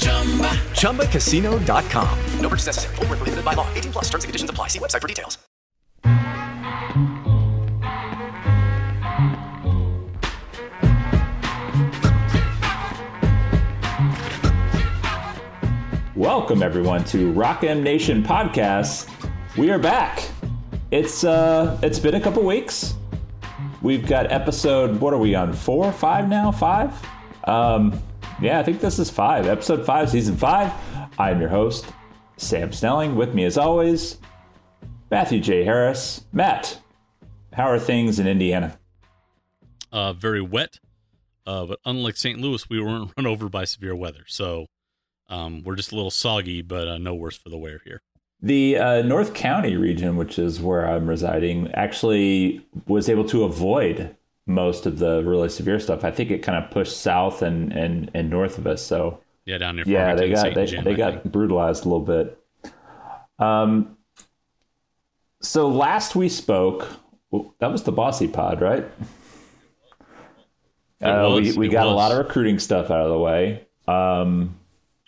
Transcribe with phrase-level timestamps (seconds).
[0.00, 2.18] ChumbaCasino.com.
[2.40, 2.96] No purchase necessary.
[2.96, 3.68] Full prohibited by law.
[3.74, 4.68] 18 plus terms and conditions apply.
[4.68, 5.38] See website for details.
[16.16, 19.08] Welcome, everyone, to Rock M Nation Podcast.
[19.56, 20.28] We are back.
[20.90, 22.94] It's uh, it's been a couple weeks.
[23.80, 25.00] We've got episode.
[25.00, 25.54] What are we on?
[25.54, 26.52] Four, five now?
[26.52, 26.92] Five?
[27.44, 28.02] Um,
[28.40, 29.46] yeah, I think this is five.
[29.46, 30.72] Episode five, season five.
[31.18, 31.86] I'm your host,
[32.38, 33.14] Sam Snelling.
[33.14, 34.16] With me, as always,
[35.10, 35.62] Matthew J.
[35.62, 36.24] Harris.
[36.32, 36.78] Matt,
[37.52, 38.78] how are things in Indiana?
[39.92, 40.78] Uh, very wet.
[41.46, 42.40] Uh, but unlike St.
[42.40, 44.66] Louis, we weren't run over by severe weather, so
[45.28, 48.00] um, we're just a little soggy, but uh, no worse for the wear here.
[48.42, 54.16] The uh, North County region, which is where I'm residing, actually was able to avoid
[54.50, 56.04] most of the really severe stuff.
[56.04, 58.84] I think it kind of pushed south and and, and north of us.
[58.84, 62.38] So yeah, down near yeah, they got they, Jim, they got brutalized a little bit.
[63.38, 63.96] Um.
[65.42, 66.86] So last we spoke,
[67.60, 68.84] that was the Bossy Pod, right?
[71.00, 73.66] Uh, we was, we got a lot of recruiting stuff out of the way.
[73.88, 74.58] Um,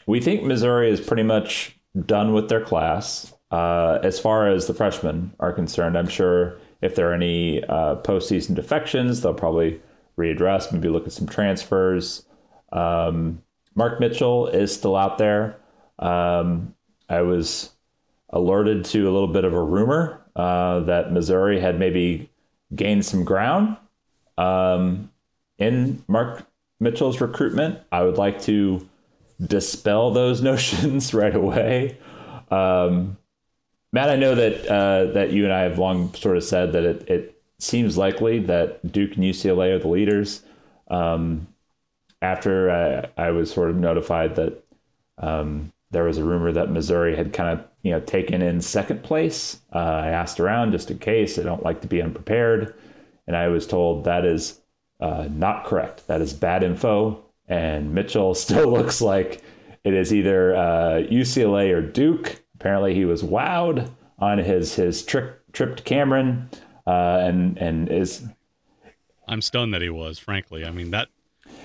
[0.07, 3.35] we think Missouri is pretty much done with their class.
[3.51, 7.97] Uh, as far as the freshmen are concerned, I'm sure if there are any uh,
[8.03, 9.81] postseason defections, they'll probably
[10.19, 12.25] readdress, maybe look at some transfers.
[12.73, 13.43] Um,
[13.75, 15.59] Mark Mitchell is still out there.
[15.99, 16.75] Um,
[17.09, 17.71] I was
[18.31, 22.31] alerted to a little bit of a rumor uh, that Missouri had maybe
[22.75, 23.77] gained some ground
[24.39, 25.11] um,
[25.59, 26.47] in Mark
[26.81, 27.79] Mitchell's recruitment.
[27.93, 28.89] I would like to
[29.41, 31.99] dispel those notions right away.
[32.51, 33.17] Um,
[33.93, 36.85] Matt, I know that uh, that you and I have long sort of said that
[36.85, 40.43] it, it seems likely that Duke and UCLA are the leaders.
[40.89, 41.47] Um,
[42.23, 44.65] after I, I was sort of notified that
[45.19, 49.03] um, there was a rumor that Missouri had kind of you know taken in second
[49.03, 51.39] place, uh, I asked around just in case.
[51.39, 52.75] I don't like to be unprepared,
[53.27, 54.61] and I was told that is
[55.01, 56.07] uh, not correct.
[56.07, 59.43] That is bad info, and Mitchell still looks like
[59.85, 62.42] it is either uh, UCLA or Duke.
[62.63, 66.49] Apparently, he was wowed on his his trick, tripped Cameron,
[66.87, 68.25] uh, and and is
[69.27, 70.21] I'm stunned that he was.
[70.21, 71.09] Frankly, I mean that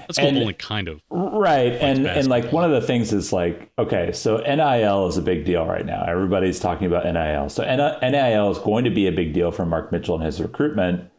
[0.08, 1.02] that's And- only kind of.
[1.12, 1.74] right.
[1.74, 5.46] And and like one of the things is like okay, so NIL is a big
[5.46, 6.04] deal right now.
[6.08, 7.48] Everybody's talking about NIL.
[7.50, 11.12] So NIL is going to be a big deal for Mark Mitchell and his recruitment.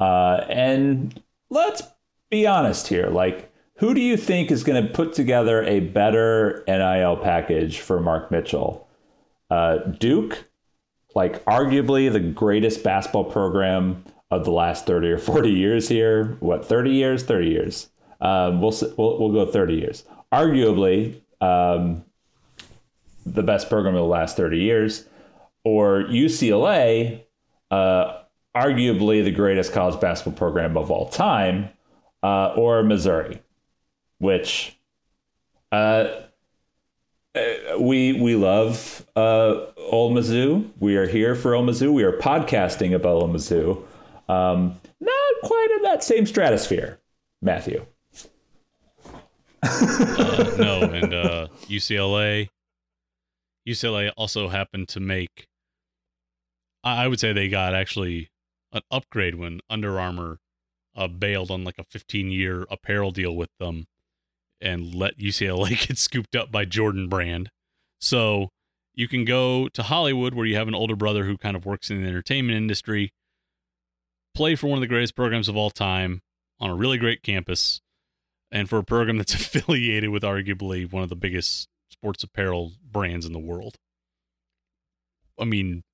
[0.00, 1.82] Uh, and let's
[2.30, 3.44] be honest here, like.
[3.80, 8.28] Who do you think is going to put together a better NIL package for Mark
[8.28, 8.87] Mitchell?
[9.50, 10.44] Uh, Duke,
[11.14, 16.36] like arguably the greatest basketball program of the last 30 or 40 years here.
[16.40, 17.22] What, 30 years?
[17.24, 17.88] 30 years.
[18.20, 20.04] Um, we'll, we'll, we'll go 30 years.
[20.32, 22.04] Arguably, um,
[23.24, 25.04] the best program of the last 30 years,
[25.64, 27.22] or UCLA,
[27.70, 28.22] uh,
[28.56, 31.70] arguably the greatest college basketball program of all time,
[32.22, 33.40] uh, or Missouri,
[34.18, 34.78] which
[35.72, 36.08] uh,
[37.78, 40.70] we we love uh, Ole Mizzou.
[40.78, 41.92] We are here for Ole Mizzou.
[41.92, 43.82] We are podcasting about Ole Mizzou.
[44.28, 46.98] Um, not quite in that same stratosphere,
[47.40, 47.86] Matthew.
[49.62, 52.48] uh, no, and uh, UCLA.
[53.66, 55.46] UCLA also happened to make.
[56.84, 58.30] I would say they got actually
[58.72, 60.38] an upgrade when Under Armour
[60.96, 63.86] uh, bailed on like a 15 year apparel deal with them
[64.60, 67.50] and let UCLA get scooped up by Jordan Brand.
[68.00, 68.48] So
[68.94, 71.90] you can go to Hollywood where you have an older brother who kind of works
[71.90, 73.12] in the entertainment industry,
[74.34, 76.20] play for one of the greatest programs of all time
[76.60, 77.80] on a really great campus,
[78.50, 83.24] and for a program that's affiliated with arguably one of the biggest sports apparel brands
[83.24, 83.76] in the world.
[85.40, 85.84] I mean,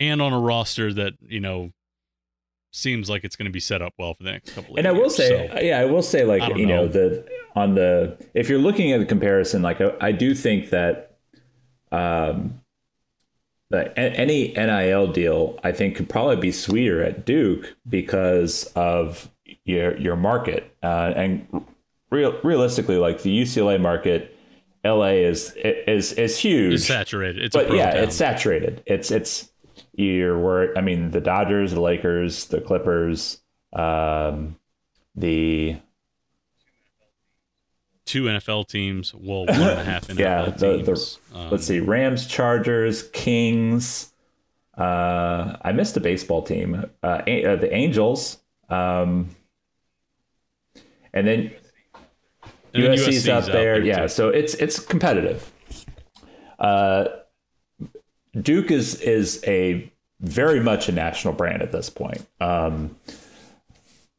[0.00, 1.70] and on a roster that, you know,
[2.72, 4.84] seems like it's going to be set up well for the next couple of and
[4.84, 4.86] years.
[4.86, 6.88] And I will say, So, yeah, I will say, like you know, know.
[6.88, 11.16] the on the if you're looking at the comparison, like I, I do think that
[11.90, 12.60] um,
[13.72, 19.30] a- any NIL deal I think could probably be sweeter at Duke because of
[19.64, 21.46] your your market uh, and
[22.10, 24.36] real realistically, like the UCLA market,
[24.84, 26.74] LA is is is huge.
[26.74, 27.42] it's saturated.
[27.42, 28.04] It's but yeah, town.
[28.04, 28.82] it's saturated.
[28.86, 29.50] It's it's
[29.94, 33.40] you're where I mean the Dodgers, the Lakers, the Clippers,
[33.72, 34.56] um,
[35.14, 35.78] the
[38.06, 39.14] two NFL teams.
[39.14, 41.18] Well, one and a half NFL yeah the, teams.
[41.30, 44.12] the Um, let's see Rams, Chargers, Kings.
[44.76, 46.84] Uh, I missed a baseball team.
[47.02, 48.38] Uh, A- uh, the Angels.
[48.68, 49.30] Um,
[51.12, 51.50] and then
[52.74, 53.74] and then USC's, USC's up out there.
[53.76, 55.50] there, yeah, so it's it's competitive.
[56.58, 57.06] Uh,
[58.40, 62.26] Duke is is a very much a national brand at this point.
[62.40, 62.96] Um,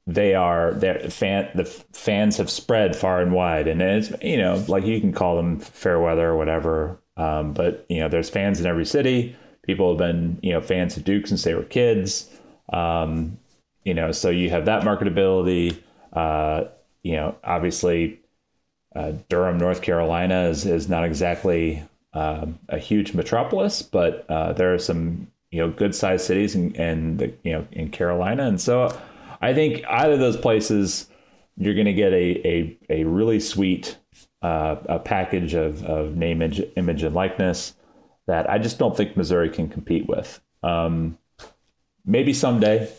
[0.08, 4.64] they are their fan the fans have spread far and wide, and it's you know
[4.70, 8.60] like you can call them fair weather or whatever, um, but you know there's fans
[8.60, 9.36] in every city.
[9.64, 12.30] People have been you know fans of Duke since they were kids.
[12.72, 13.38] Um,
[13.84, 15.78] you know, so you have that marketability.
[16.14, 16.66] Uh,
[17.04, 18.20] you know, obviously,
[18.96, 21.84] uh, Durham, North Carolina is is not exactly
[22.14, 27.18] um, a huge metropolis, but uh, there are some you know good sized cities in
[27.18, 28.98] the you know in Carolina, and so
[29.42, 31.08] I think either of those places
[31.58, 33.98] you're going to get a a, a really sweet
[34.42, 37.74] uh, a package of, of name, image, image, and likeness
[38.28, 40.40] that I just don't think Missouri can compete with.
[40.64, 41.18] Um,
[42.06, 42.90] maybe someday.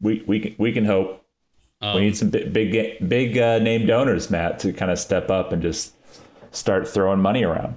[0.00, 1.24] We we can, we can hope.
[1.80, 5.30] Um, we need some big big, big uh, name donors, Matt, to kind of step
[5.30, 5.94] up and just
[6.50, 7.76] start throwing money around.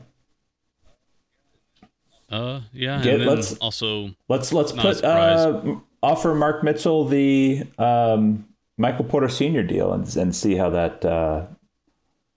[2.29, 5.61] Uh, yeah, Get- let's- also Let's let's put uh,
[6.05, 8.47] offer Mark Mitchell the um,
[8.77, 11.03] Michael Porter Senior deal and and see how that.
[11.03, 11.45] Uh,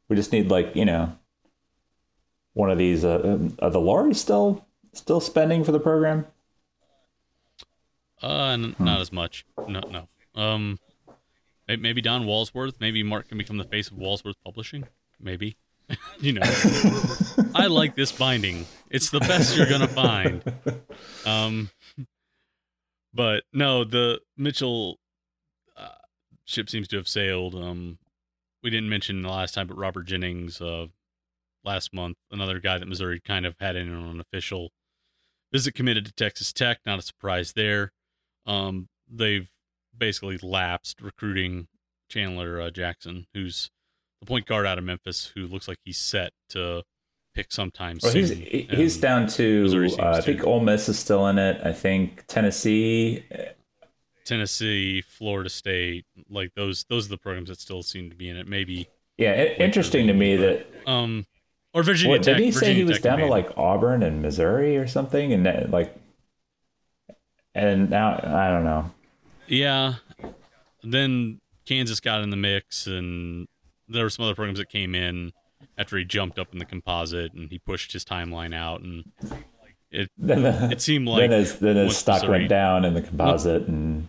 [0.09, 1.12] we just need like you know
[2.55, 3.05] one of these.
[3.05, 6.26] Uh, um, are the Lauries still still spending for the program?
[8.23, 8.85] Uh, n- Hmm.
[8.85, 9.44] not as much.
[9.69, 10.09] No, no.
[10.41, 10.79] Um,
[11.69, 12.81] maybe Don Walsworth.
[12.81, 14.85] Maybe Mark can become the face of Walsworth Publishing.
[15.20, 15.56] Maybe.
[16.20, 16.43] you know,
[17.55, 18.67] I like this binding.
[18.91, 20.43] It's the best you're gonna find.
[21.25, 21.70] Um,
[23.12, 24.98] but no, the Mitchell
[25.77, 25.88] uh,
[26.44, 27.55] ship seems to have sailed.
[27.55, 27.98] Um,
[28.62, 30.86] we didn't mention the last time, but Robert Jennings, uh,
[31.65, 34.70] last month, another guy that Missouri kind of had in on an official
[35.53, 36.79] visit committed to Texas Tech.
[36.84, 37.93] Not a surprise there.
[38.46, 39.48] Um, they've
[39.96, 41.69] basically lapsed recruiting
[42.08, 43.70] Chandler uh, Jackson, who's
[44.20, 46.82] the point guard out of Memphis, who looks like he's set to
[47.38, 49.94] pick sometime Well, he's he's down to.
[49.98, 51.60] Uh, I think Ole Miss is still in it.
[51.64, 53.24] I think Tennessee.
[54.24, 58.36] Tennessee, Florida State, like those those are the programs that still seem to be in
[58.36, 58.46] it.
[58.46, 60.66] Maybe Yeah, it, interesting to me that.
[60.86, 61.26] um
[61.72, 62.36] or Virginia What, Tech.
[62.36, 65.32] did he say Virginia he was Tech down to like Auburn and Missouri or something?
[65.32, 65.94] And that, like,
[67.54, 68.90] and now I don't know.
[69.46, 69.94] Yeah.
[70.82, 73.46] Then Kansas got in the mix, and
[73.88, 75.32] there were some other programs that came in
[75.79, 79.05] after he jumped up in the composite and he pushed his timeline out, and
[79.91, 82.93] it Then the, it seemed like then his then his stock Missouri- went down in
[82.93, 84.08] the composite, and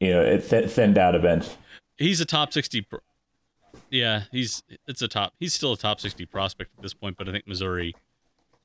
[0.00, 1.56] you know it th- thinned out a bit.
[1.98, 3.00] he's a top 60 pro-
[3.90, 7.28] yeah he's it's a top he's still a top 60 prospect at this point but
[7.28, 7.94] i think missouri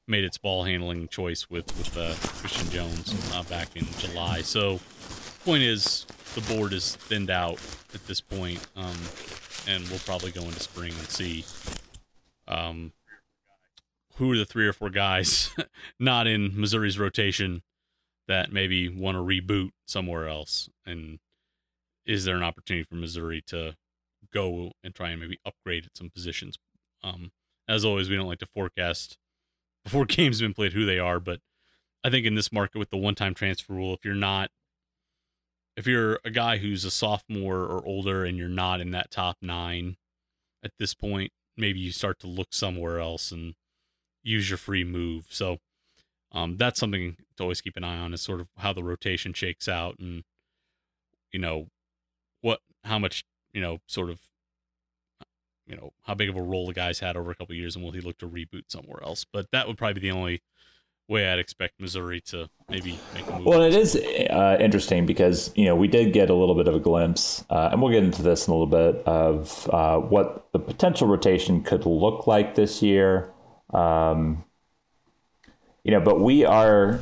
[0.08, 4.80] made its ball handling choice with with uh, christian jones uh, back in july so
[5.44, 7.60] point is the board is thinned out
[7.94, 8.96] at this point um,
[9.68, 11.44] and we'll probably go into spring and see
[12.48, 12.94] um,
[14.16, 15.52] who are the three or four guys
[16.00, 17.64] not in Missouri's rotation
[18.28, 20.70] that maybe want to reboot somewhere else?
[20.86, 21.20] And
[22.06, 23.76] is there an opportunity for Missouri to
[24.34, 26.58] go and try and maybe upgrade at some positions?
[27.04, 27.32] Um,
[27.68, 29.18] as always, we don't like to forecast
[29.84, 31.40] before games have been played who they are, but
[32.04, 34.50] I think in this market with the one-time transfer rule, if you're not,
[35.78, 39.38] if you're a guy who's a sophomore or older and you're not in that top
[39.42, 39.98] nine
[40.64, 43.54] at this point, maybe you start to look somewhere else and
[44.24, 45.26] use your free move.
[45.30, 45.58] So
[46.32, 49.34] um, that's something to always keep an eye on is sort of how the rotation
[49.34, 50.24] shakes out and
[51.32, 51.68] you know
[52.42, 54.20] what how much you know sort of
[55.68, 57.84] you know how big of a role the guys had over a couple years and
[57.84, 60.42] will he look to reboot somewhere else but that would probably be the only
[61.12, 63.46] way i'd expect missouri to maybe make a move.
[63.46, 66.76] Well it is uh, interesting because you know we did get a little bit of
[66.76, 70.48] a glimpse uh, and we'll get into this in a little bit of uh, what
[70.54, 73.30] the potential rotation could look like this year.
[73.74, 74.44] Um,
[75.84, 77.00] you know but we are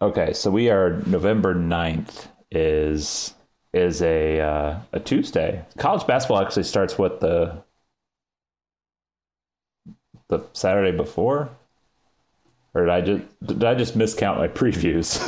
[0.00, 3.34] okay so we are november 9th is
[3.72, 5.64] is a uh, a Tuesday.
[5.78, 7.62] College basketball actually starts what the
[10.28, 11.50] the Saturday before,
[12.74, 15.20] or did I just did I just miscount my previews?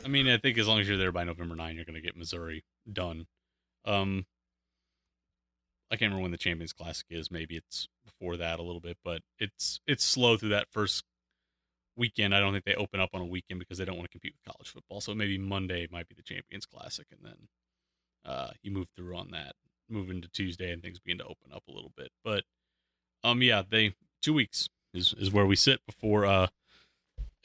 [0.04, 2.00] I mean, I think as long as you're there by November 9, you're going to
[2.00, 3.26] get Missouri done.
[3.84, 4.26] Um,
[5.90, 7.30] I can't remember when the Champions Classic is.
[7.30, 11.04] Maybe it's before that a little bit, but it's it's slow through that first
[11.96, 12.34] weekend.
[12.34, 14.34] I don't think they open up on a weekend because they don't want to compete
[14.34, 15.00] with college football.
[15.00, 17.48] So maybe Monday might be the Champions Classic, and then
[18.24, 19.54] uh, you move through on that,
[19.88, 22.10] move into Tuesday, and things begin to open up a little bit.
[22.24, 22.42] But
[23.22, 26.46] um, yeah, they two weeks is is where we sit before uh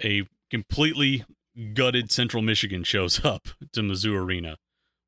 [0.04, 1.26] a completely
[1.74, 4.58] gutted Central Michigan shows up to Mizzou Arena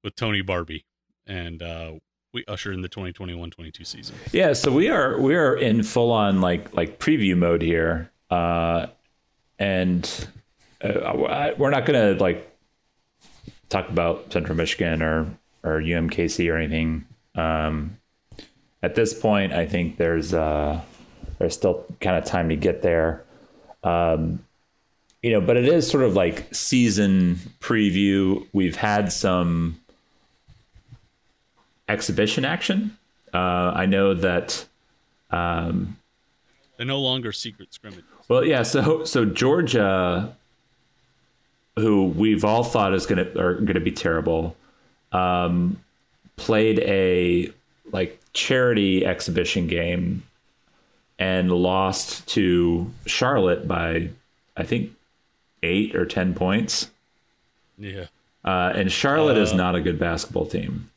[0.03, 0.83] with Tony Barbee,
[1.25, 1.93] and uh,
[2.33, 4.15] we usher in the 2021-22 season.
[4.31, 8.11] Yeah, so we are we are in full on like like preview mode here.
[8.29, 8.87] Uh,
[9.59, 10.27] and
[10.81, 11.85] uh, we're not
[12.15, 12.49] to like
[13.69, 17.05] talk about Central Michigan or or UMKC or anything.
[17.35, 17.97] Um,
[18.81, 20.81] at this point, I think there's uh,
[21.43, 23.23] there's still kind of time to get there.
[23.83, 24.43] Um,
[25.21, 28.47] you know, but it is sort of like season preview.
[28.53, 29.79] We've had some
[31.89, 32.97] exhibition action.
[33.33, 34.65] Uh, I know that
[35.31, 35.97] um,
[36.77, 38.05] they're no longer secret scrimmage.
[38.29, 38.63] Well, yeah.
[38.63, 40.33] So so Georgia,
[41.75, 44.55] who we've all thought is gonna are gonna be terrible,
[45.11, 45.79] um,
[46.37, 47.51] played a
[47.91, 50.23] like charity exhibition game
[51.19, 54.09] and lost to Charlotte by
[54.57, 54.91] I think
[55.61, 56.89] eight or ten points.
[57.77, 58.05] Yeah.
[58.45, 60.89] Uh, and Charlotte uh, is not a good basketball team.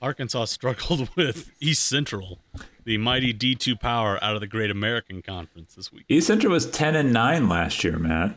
[0.00, 2.38] Arkansas struggled with East Central
[2.86, 6.04] the mighty D2 power out of the Great American Conference this week.
[6.08, 8.36] East Central was 10 and 9 last year, Matt.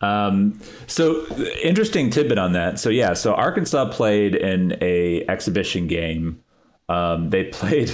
[0.00, 1.26] Um, so
[1.62, 2.80] interesting tidbit on that.
[2.80, 6.42] So yeah, so Arkansas played in a exhibition game.
[6.88, 7.90] Um, they played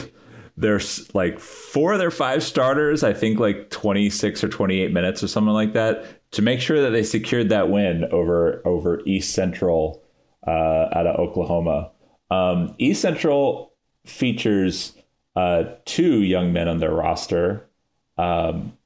[0.57, 0.81] their
[1.15, 5.53] like four of their five starters, I think like 26 or 28 minutes or something
[5.53, 10.03] like that, to make sure that they secured that win over over East Central
[10.47, 11.91] uh, out of Oklahoma.
[12.31, 13.73] Um, East Central
[14.05, 14.97] features
[15.37, 17.69] uh, two young men on their roster
[18.19, 18.77] um,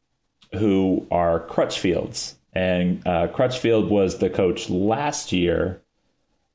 [0.55, 2.35] who are Crutchfields.
[2.53, 5.83] And uh, Crutchfield was the coach last year,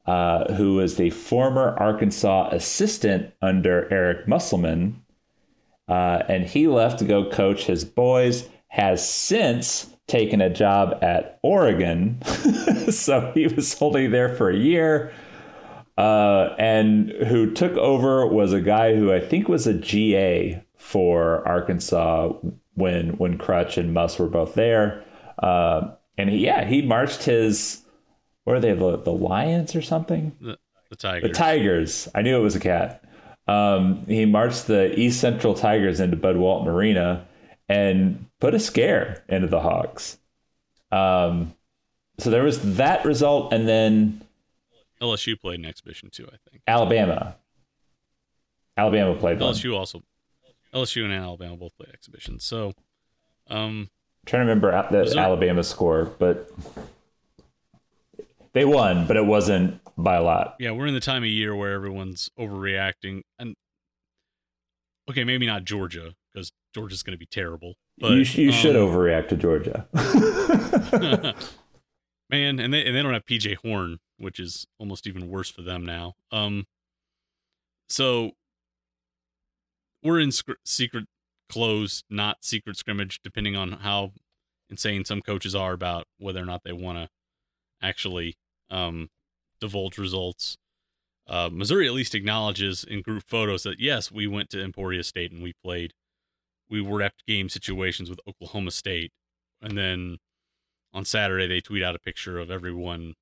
[0.06, 5.03] uh, who was the former Arkansas assistant under Eric Musselman.
[5.88, 11.40] Uh, and he left to go coach his boys, has since taken a job at
[11.44, 12.22] Oregon.
[12.90, 15.14] so he was only there for a year
[15.98, 21.48] uh, and who took over was a guy who I think was a GA for
[21.48, 22.34] Arkansas
[22.74, 25.04] when when Crutch and Muss were both there.
[25.38, 27.84] Uh, and he, yeah, he marched his
[28.44, 30.36] what are they the, the Lions or something?
[30.42, 30.58] The,
[30.90, 31.30] the Tigers.
[31.30, 32.08] The Tigers.
[32.16, 33.04] I knew it was a cat.
[33.48, 37.28] Um, he marched the East Central Tigers into Bud Walton Arena
[37.68, 40.18] and put a scare into the Hawks.
[40.92, 41.54] Um,
[42.20, 44.24] so there was that result, and then
[45.02, 46.62] LSU played an exhibition too, I think.
[46.68, 47.36] Alabama.
[48.78, 49.80] Alabama played LSU one.
[49.80, 50.04] also.
[50.74, 52.44] LSU and Alabama both played exhibitions.
[52.44, 52.74] So,
[53.48, 55.18] um, I'm trying to remember the.
[55.18, 56.50] Alabama score, but
[58.54, 60.56] they won, but it wasn't by a lot.
[60.60, 63.56] Yeah, we're in the time of year where everyone's overreacting, and
[65.10, 67.76] okay, maybe not Georgia because Georgia's going to be terrible.
[67.98, 69.88] But you, you um, should overreact to Georgia,
[72.30, 72.60] man.
[72.60, 75.86] And they and they don't have PJ Horn, which is almost even worse for them
[75.86, 76.14] now.
[76.32, 76.66] Um,
[77.90, 78.32] so
[80.04, 81.06] we're in sc- secret
[81.50, 84.12] closed, not secret scrimmage, depending on how
[84.70, 87.10] insane some coaches are about whether or not they want to
[87.82, 88.36] actually
[88.72, 89.10] um,
[89.64, 90.58] divulge results.
[91.26, 95.32] Uh, Missouri at least acknowledges in group photos that yes, we went to Emporia State
[95.32, 95.94] and we played,
[96.70, 99.14] we repped game situations with Oklahoma State,
[99.62, 100.18] and then
[100.94, 103.14] on Saturday they tweet out a picture of everyone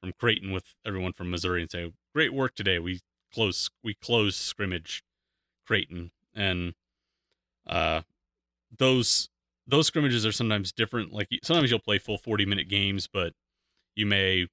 [0.00, 2.80] from Creighton with everyone from Missouri and say, "Great work today.
[2.80, 3.00] We
[3.32, 5.04] close we closed scrimmage
[5.64, 6.74] Creighton." And
[7.68, 8.02] uh,
[8.76, 9.28] those
[9.64, 11.12] those scrimmages are sometimes different.
[11.12, 13.32] Like sometimes you'll play full 40 minute games, but
[13.94, 14.48] you may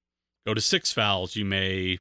[0.45, 1.35] go to six fouls.
[1.35, 1.97] You may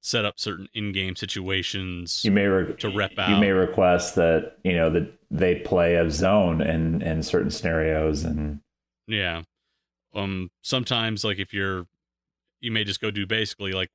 [0.00, 2.24] set up certain in-game situations.
[2.24, 3.30] You may re- to rep out.
[3.30, 8.24] You may request that you know that they play a zone in in certain scenarios,
[8.24, 8.60] and
[9.06, 9.42] yeah.
[10.14, 10.50] Um.
[10.62, 11.86] Sometimes, like if you're,
[12.60, 13.90] you may just go do basically like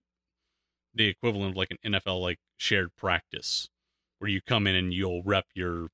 [0.93, 3.69] the equivalent of like an NFL like shared practice,
[4.19, 5.87] where you come in and you'll rep your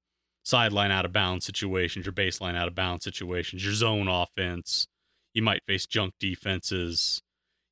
[0.44, 4.88] sideline out of bounds situations, your baseline out of bounds situations, your zone offense.
[5.34, 7.22] You might face junk defenses.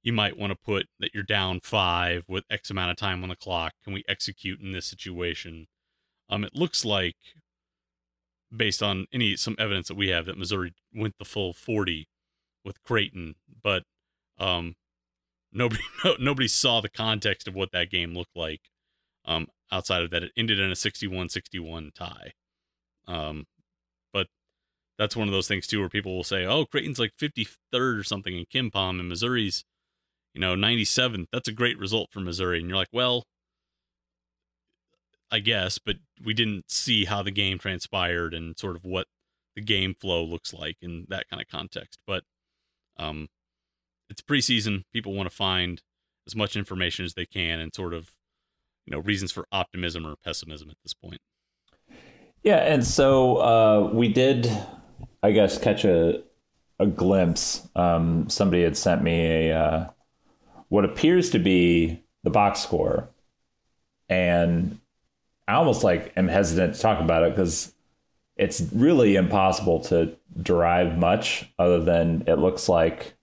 [0.08, 3.30] You might want to put that you're down five with X amount of time on
[3.30, 3.74] the clock.
[3.84, 5.68] Can we execute in this situation?
[6.30, 7.18] Um, it looks like,
[8.56, 12.08] based on any some evidence that we have, that Missouri went the full 40
[12.64, 13.84] with Creighton, but
[14.40, 14.76] um,
[15.52, 18.62] nobody no, nobody saw the context of what that game looked like.
[19.26, 22.32] Um, outside of that, it ended in a 61-61 tie.
[23.08, 23.44] Um,
[24.14, 24.28] but
[24.98, 28.04] that's one of those things too, where people will say, "Oh, Creighton's like 53rd or
[28.06, 29.66] something in KenPom, and Missouri's,
[30.38, 31.26] you know, 97th.
[31.34, 33.24] That's a great result for Missouri." And you're like, "Well,
[35.32, 39.08] I guess, but we didn't see how the game transpired and sort of what
[39.56, 42.24] the game flow looks like in that kind of context." But
[42.98, 43.30] um,
[44.12, 44.84] it's preseason.
[44.94, 45.82] People want to find
[46.28, 48.12] as much information as they can and sort of,
[48.86, 51.22] you know, reasons for optimism or pessimism at this point.
[52.44, 54.48] Yeah, and so uh, we did,
[55.24, 56.22] I guess, catch a
[56.80, 57.68] a glimpse.
[57.76, 59.90] Um, somebody had sent me a uh,
[60.70, 63.10] what appears to be the box score,
[64.10, 64.80] and
[65.48, 67.74] I almost like am hesitant to talk about it because
[68.36, 73.14] it's really impossible to derive much other than it looks like.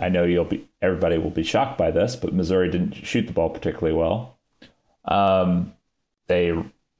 [0.00, 3.32] I know you'll be everybody will be shocked by this, but Missouri didn't shoot the
[3.32, 4.36] ball particularly well.
[5.04, 5.72] Um,
[6.26, 6.52] they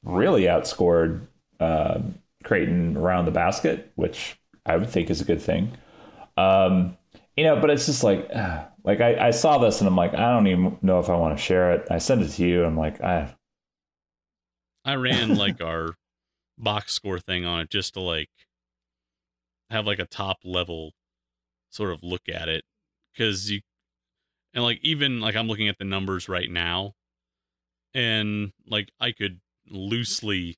[0.05, 1.27] really outscored
[1.59, 2.01] uh,
[2.45, 5.77] Creighton around the basket, which I would think is a good thing.
[6.37, 6.97] Um,
[7.37, 10.15] you know, but it's just like, uh, like I, I saw this and I'm like,
[10.15, 11.87] I don't even know if I want to share it.
[11.91, 12.65] I sent it to you.
[12.65, 13.35] I'm like, I,
[14.85, 15.95] I ran like our
[16.59, 18.29] box score thing on it just to like
[19.71, 20.93] have like a top level
[21.71, 22.65] sort of look at it
[23.13, 23.61] because you
[24.53, 26.93] and like even like I'm looking at the numbers right now
[27.95, 30.57] and like I could loosely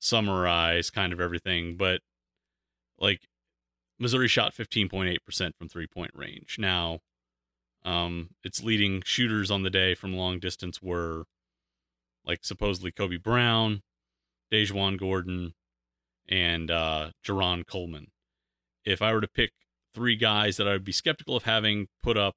[0.00, 2.00] summarize kind of everything, but
[2.98, 3.20] like
[3.98, 6.56] Missouri shot 15.8% from three point range.
[6.58, 7.00] Now,
[7.84, 11.24] um, its leading shooters on the day from long distance were
[12.24, 13.82] like supposedly Kobe Brown,
[14.52, 15.54] DaJuan Gordon,
[16.28, 18.08] and uh, Jarron Coleman.
[18.84, 19.52] If I were to pick
[19.94, 22.36] three guys that I would be skeptical of having put up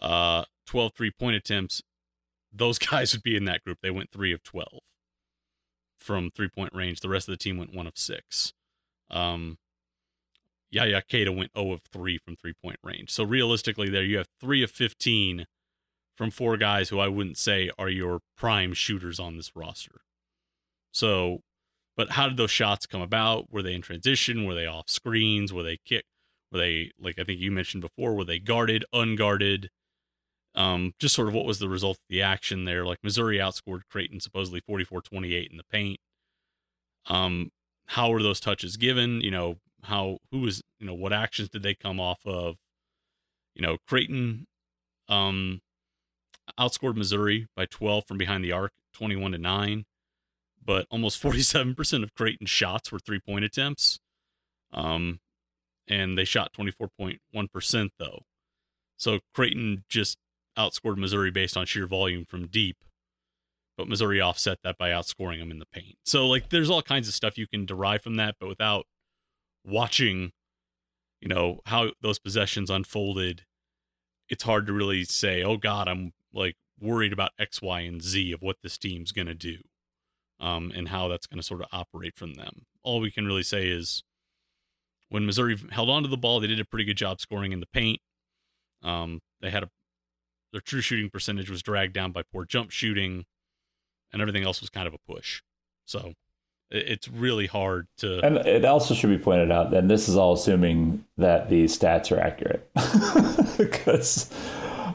[0.00, 1.82] uh, 12 three point attempts
[2.52, 3.78] those guys would be in that group.
[3.82, 4.80] They went three of 12
[5.98, 7.00] from three point range.
[7.00, 8.52] The rest of the team went one of six.
[9.10, 9.58] Um,
[10.70, 13.10] Yaya Keita went 0 of 3 from three point range.
[13.10, 15.46] So realistically, there you have 3 of 15
[16.16, 20.02] from four guys who I wouldn't say are your prime shooters on this roster.
[20.92, 21.40] So,
[21.96, 23.50] but how did those shots come about?
[23.50, 24.44] Were they in transition?
[24.44, 25.52] Were they off screens?
[25.52, 26.04] Were they kick?
[26.52, 29.70] Were they, like I think you mentioned before, were they guarded, unguarded?
[30.54, 32.84] Um, just sort of what was the result of the action there?
[32.84, 36.00] Like Missouri outscored Creighton supposedly 44-28 in the paint.
[37.06, 37.50] Um,
[37.86, 39.20] how were those touches given?
[39.20, 42.56] You know, how who was you know what actions did they come off of?
[43.54, 44.46] You know, Creighton
[45.08, 45.60] um
[46.58, 49.84] outscored Missouri by 12 from behind the arc, 21 to 9,
[50.64, 53.98] but almost 47% of Creighton's shots were three-point attempts.
[54.72, 55.20] Um
[55.88, 58.22] and they shot 24.1% though.
[58.96, 60.18] So Creighton just
[60.56, 62.76] outscored Missouri based on sheer volume from deep,
[63.76, 65.96] but Missouri offset that by outscoring them in the paint.
[66.04, 68.86] So like there's all kinds of stuff you can derive from that, but without
[69.64, 70.32] watching,
[71.20, 73.42] you know, how those possessions unfolded,
[74.28, 78.32] it's hard to really say, "Oh god, I'm like worried about X, Y, and Z
[78.32, 79.58] of what this team's going to do."
[80.38, 82.64] Um, and how that's going to sort of operate from them.
[82.82, 84.02] All we can really say is
[85.10, 87.60] when Missouri held on to the ball, they did a pretty good job scoring in
[87.60, 88.00] the paint.
[88.82, 89.70] Um, they had a
[90.52, 93.24] their true shooting percentage was dragged down by poor jump shooting,
[94.12, 95.42] and everything else was kind of a push.
[95.84, 96.14] So
[96.70, 98.24] it's really hard to.
[98.24, 102.16] And it also should be pointed out that this is all assuming that the stats
[102.16, 102.68] are accurate,
[103.58, 104.32] because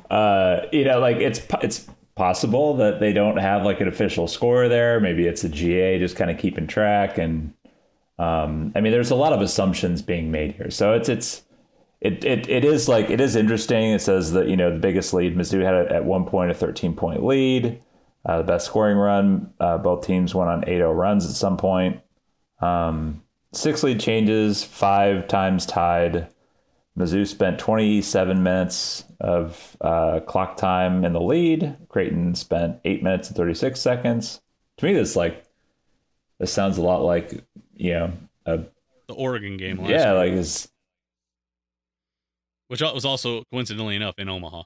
[0.09, 4.69] uh, you know, like it's it's possible that they don't have like an official score
[4.69, 4.99] there.
[4.99, 7.53] Maybe it's a GA just kind of keeping track, and
[8.17, 10.71] um, I mean, there's a lot of assumptions being made here.
[10.71, 11.43] So it's it's
[12.01, 13.91] it, it, it is like it is interesting.
[13.91, 16.95] It says that you know the biggest lead Mizzou had at one point a 13
[16.95, 17.81] point lead,
[18.25, 19.53] uh, the best scoring run.
[19.59, 22.01] Uh, both teams went on 8-0 runs at some point.
[22.59, 26.27] Um, six lead changes, five times tied.
[26.97, 31.75] Mizzou spent 27 minutes of uh, clock time in the lead.
[31.89, 34.41] Creighton spent eight minutes and 36 seconds.
[34.77, 35.43] To me, this like
[36.39, 37.43] this sounds a lot like
[37.75, 38.13] you know
[38.45, 38.59] a
[39.07, 40.69] the Oregon game last yeah year, like it's
[42.67, 44.63] which was also coincidentally enough in Omaha.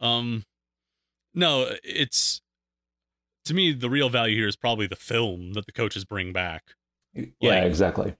[0.00, 0.44] Um,
[1.34, 2.40] no, it's
[3.48, 6.74] to me the real value here is probably the film that the coaches bring back.
[7.40, 8.14] yeah exactly.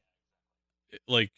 [1.07, 1.31] Like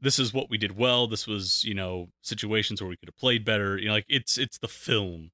[0.00, 1.08] this is what we did well.
[1.08, 3.76] This was you know situations where we could have played better.
[3.76, 5.32] You know, like it's it's the film,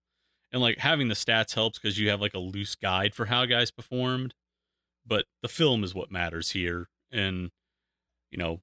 [0.51, 3.45] and like having the stats helps because you have like a loose guide for how
[3.45, 4.35] guys performed,
[5.07, 6.89] but the film is what matters here.
[7.11, 7.51] And
[8.31, 8.63] you know,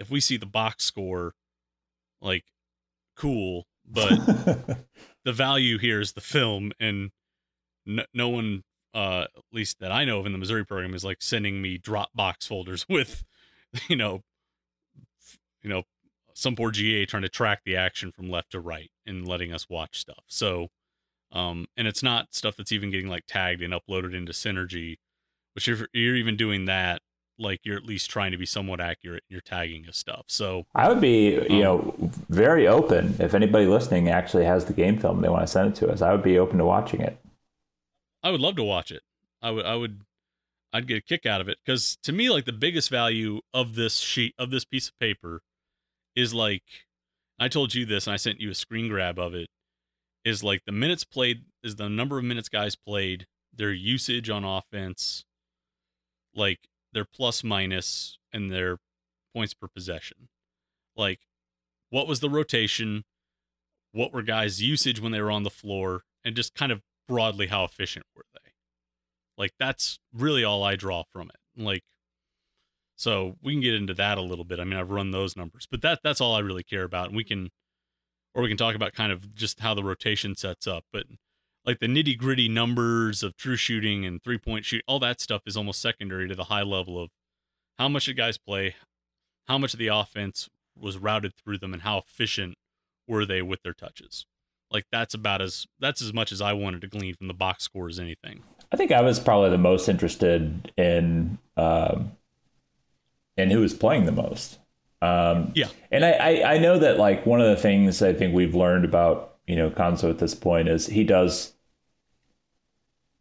[0.00, 1.34] if we see the box score,
[2.20, 2.46] like
[3.16, 4.10] cool, but
[5.24, 7.12] the value here is the film and
[7.88, 8.62] no, no one
[8.94, 11.78] uh at least that i know of in the missouri program is like sending me
[11.78, 13.24] dropbox folders with
[13.88, 14.22] you know
[15.62, 15.82] you know
[16.34, 19.66] some poor ga trying to track the action from left to right and letting us
[19.68, 20.68] watch stuff so
[21.32, 24.96] um and it's not stuff that's even getting like tagged and uploaded into synergy
[25.54, 27.02] which if you're even doing that
[27.40, 30.64] like you're at least trying to be somewhat accurate in your tagging of stuff so
[30.74, 31.94] I would be, you Um, know,
[32.30, 35.72] very open if anybody listening actually has the game film and they want to send
[35.72, 36.02] it to us.
[36.02, 37.16] I would be open to watching it.
[38.22, 39.02] I would love to watch it.
[39.40, 40.02] I would I would
[40.72, 43.74] I'd get a kick out of it cuz to me like the biggest value of
[43.74, 45.42] this sheet of this piece of paper
[46.16, 46.64] is like
[47.38, 49.48] I told you this and I sent you a screen grab of it
[50.24, 54.44] is like the minutes played is the number of minutes guys played, their usage on
[54.44, 55.24] offense,
[56.34, 58.78] like their plus minus and their
[59.34, 60.28] points per possession.
[60.96, 61.20] Like
[61.90, 63.04] what was the rotation?
[63.92, 66.02] What were guys' usage when they were on the floor?
[66.24, 68.52] And just kind of broadly how efficient were they?
[69.36, 71.62] Like that's really all i draw from it.
[71.62, 71.82] Like
[72.96, 74.60] so we can get into that a little bit.
[74.60, 77.16] I mean i've run those numbers but that that's all i really care about and
[77.16, 77.50] we can
[78.34, 81.04] or we can talk about kind of just how the rotation sets up but
[81.64, 85.42] like the nitty gritty numbers of true shooting and three point shoot all that stuff
[85.46, 87.10] is almost secondary to the high level of
[87.78, 88.74] how much did guys play
[89.46, 92.54] how much of the offense was routed through them and how efficient
[93.06, 94.26] were they with their touches
[94.70, 97.64] like that's about as that's as much as I wanted to glean from the box
[97.64, 98.42] score as anything.
[98.70, 102.12] I think I was probably the most interested in um,
[103.36, 104.58] in who was playing the most.
[105.00, 105.68] Um, Yeah.
[105.90, 108.84] and I, I I know that like one of the things I think we've learned
[108.84, 111.54] about you know Cuonzo at this point is he does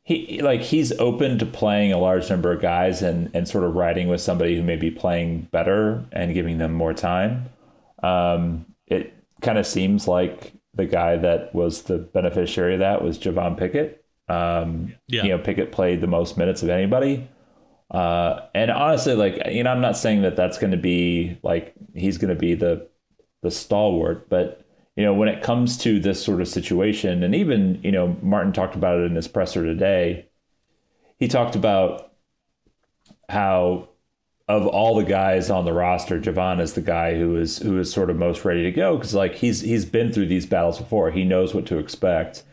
[0.03, 3.75] he like he's open to playing a large number of guys and and sort of
[3.75, 7.45] riding with somebody who may be playing better and giving them more time.
[8.01, 13.19] Um, it kind of seems like the guy that was the beneficiary of that was
[13.19, 14.05] Javon Pickett.
[14.29, 15.23] Um, Yeah.
[15.23, 17.27] You know, Pickett played the most minutes of anybody.
[17.89, 21.73] Uh, and honestly, like you know, I'm not saying that that's going to be like
[21.93, 22.87] he's going to be the
[23.41, 27.79] the stalwart, but you know, when it comes to this sort of situation, and even
[27.83, 30.25] you know, Martin talked about it in his presser today.
[31.19, 32.11] He talked about
[33.29, 33.89] how
[34.47, 37.91] of all the guys on the roster, Javon is the guy who is who is
[37.91, 41.12] sort of most ready to go because like he's he's been through these battles before.
[41.12, 42.43] He knows what to expect.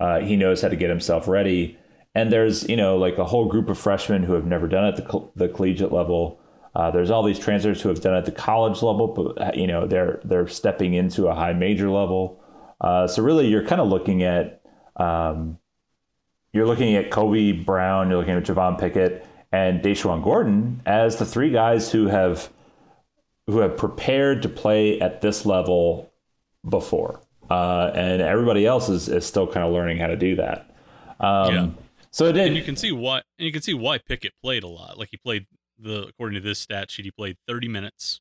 [0.00, 1.78] Uh, he knows how to get himself ready.
[2.14, 4.88] And there's you know like a whole group of freshmen who have never done it
[4.88, 6.40] at the, col- the collegiate level.
[6.74, 9.52] Uh, there's all these transfers who have done it at the college level, but uh,
[9.54, 12.42] you know they're they're stepping into a high major level.
[12.80, 14.62] Uh, so really, you're kind of looking at
[14.96, 15.58] um,
[16.54, 21.24] you're looking at Kobe Brown, you're looking at Javon Pickett and DaJuan Gordon as the
[21.24, 22.50] three guys who have
[23.46, 26.10] who have prepared to play at this level
[26.68, 30.74] before, uh, and everybody else is, is still kind of learning how to do that.
[31.20, 31.68] Um, Yeah.
[32.10, 32.56] So it And did.
[32.56, 34.98] you can see why and you can see why Pickett played a lot.
[34.98, 35.46] Like he played
[35.78, 38.20] the according to this stat sheet, he played 30 minutes,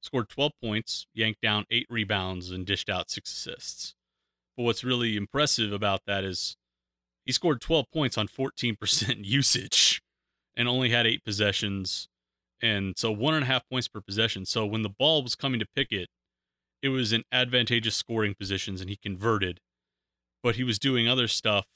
[0.00, 3.94] scored 12 points, yanked down eight rebounds, and dished out six assists.
[4.56, 6.56] But what's really impressive about that is
[7.24, 10.02] he scored 12 points on 14% usage
[10.56, 12.08] and only had eight possessions.
[12.62, 14.46] And so one and a half points per possession.
[14.46, 16.08] So when the ball was coming to Pickett,
[16.82, 19.60] it was in advantageous scoring positions and he converted.
[20.42, 21.66] But he was doing other stuff,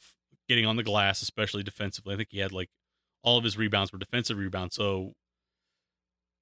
[0.48, 2.14] getting on the glass, especially defensively.
[2.14, 2.68] I think he had like
[3.22, 4.74] All of his rebounds were defensive rebounds.
[4.76, 5.12] So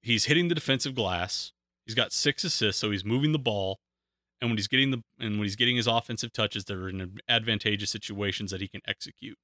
[0.01, 1.51] he's hitting the defensive glass.
[1.85, 3.79] He's got six assists, so he's moving the ball.
[4.39, 7.89] And when he's getting the and when he's getting his offensive touches, they're in advantageous
[7.89, 9.37] situations that he can execute.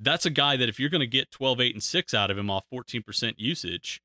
[0.00, 2.38] That's a guy that if you're going to get 12, 8, and 6 out of
[2.38, 4.00] him off 14% usage,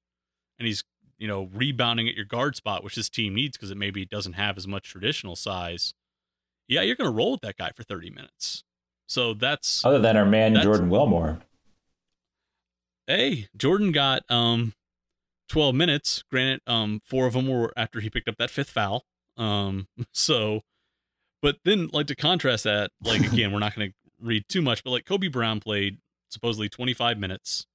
[0.60, 0.84] and he's
[1.18, 4.34] you know rebounding at your guard spot, which this team needs because it maybe doesn't
[4.34, 5.94] have as much traditional size.
[6.68, 8.64] Yeah, you're going to roll with that guy for 30 minutes.
[9.08, 11.40] So that's other than our man Jordan Wilmore.
[13.08, 14.74] Hey, Jordan got um
[15.50, 16.24] 12 minutes.
[16.32, 19.06] Granted, um, four of them were after he picked up that fifth foul.
[19.38, 20.62] Um, so,
[21.42, 24.84] but then like to contrast that, like again, we're not going to read too much,
[24.84, 27.66] but like Kobe Brown played supposedly 25 minutes,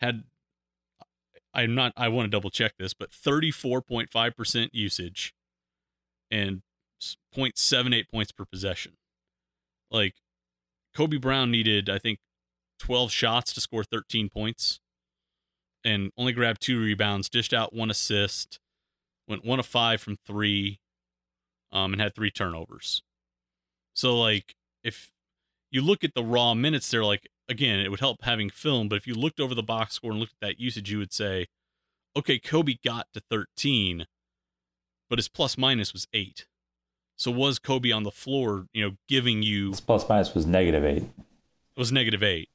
[0.00, 0.24] had
[1.54, 5.34] I'm not I want to double check this, but 34.5% usage
[6.30, 6.62] and
[7.00, 8.92] 0.78 points per possession.
[9.90, 10.14] Like
[10.94, 12.18] Kobe Brown needed, I think,
[12.78, 14.80] 12 shots to score 13 points
[15.84, 18.58] and only grabbed two rebounds, dished out one assist,
[19.28, 20.80] went one of five from three,
[21.72, 23.02] um, and had three turnovers.
[23.94, 25.12] So, like, if
[25.76, 28.96] you look at the raw minutes there, like, again, it would help having film, but
[28.96, 31.48] if you looked over the box score and looked at that usage, you would say,
[32.16, 34.06] okay, Kobe got to 13,
[35.10, 36.46] but his plus minus was eight.
[37.16, 40.84] So was Kobe on the floor, you know, giving you his plus minus was negative
[40.84, 41.02] eight.
[41.02, 42.48] It was negative eight.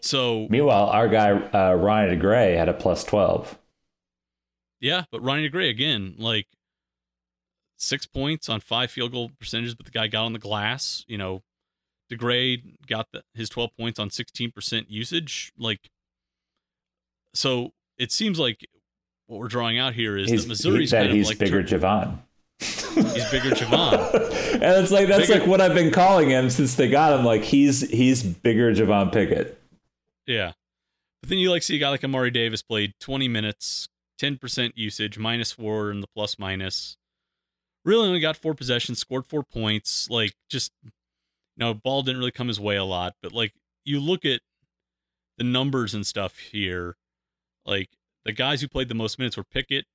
[0.00, 3.58] So meanwhile, our guy uh, Ronnie DeGray had a plus twelve.
[4.80, 6.46] Yeah, but Ronnie DeGray again, like
[7.76, 11.04] six points on five field goal percentages, but the guy got on the glass.
[11.06, 11.42] You know,
[12.10, 15.52] DeGray got the, his twelve points on sixteen percent usage.
[15.58, 15.90] Like,
[17.34, 18.66] so it seems like
[19.26, 21.62] what we're drawing out here is he's, that Missouri's that kind he's of like bigger
[21.62, 22.18] tur- Javon.
[22.60, 24.14] he's bigger Javon.
[24.54, 27.24] and it's like that's Bigger- like what I've been calling him since they got him.
[27.24, 29.60] Like he's he's bigger Javon Pickett.
[30.26, 30.52] Yeah.
[31.20, 33.88] But then you like see a guy like Amari Davis played 20 minutes,
[34.20, 36.96] 10% usage, minus four in the plus minus.
[37.84, 40.08] Really only got four possessions, scored four points.
[40.10, 40.72] Like just
[41.58, 43.14] know, ball didn't really come his way a lot.
[43.22, 43.52] But like
[43.84, 44.40] you look at
[45.36, 46.96] the numbers and stuff here,
[47.64, 47.90] like
[48.24, 49.86] the guys who played the most minutes were Pickett,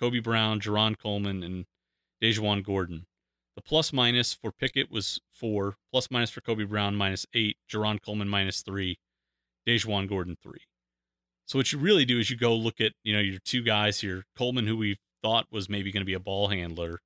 [0.00, 1.66] Kobe Brown, Jarron Coleman, and
[2.22, 3.06] DaJuan Gordon.
[3.56, 8.00] The plus minus for Pickett was four, plus minus for Kobe Brown minus eight, Jarron
[8.02, 8.98] Coleman minus three,
[9.66, 10.62] DaJuan Gordon three.
[11.46, 14.00] So what you really do is you go look at you know your two guys
[14.00, 17.00] here, Coleman, who we thought was maybe going to be a ball handler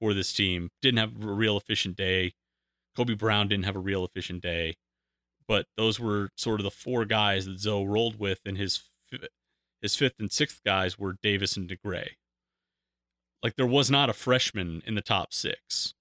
[0.00, 2.32] for this team, didn't have a real efficient day.
[2.96, 4.76] Kobe Brown didn't have a real efficient day,
[5.48, 8.82] but those were sort of the four guys that Zoe rolled with, and his
[9.82, 12.08] his fifth and sixth guys were Davis and DeGray.
[13.42, 15.94] Like there was not a freshman in the top six.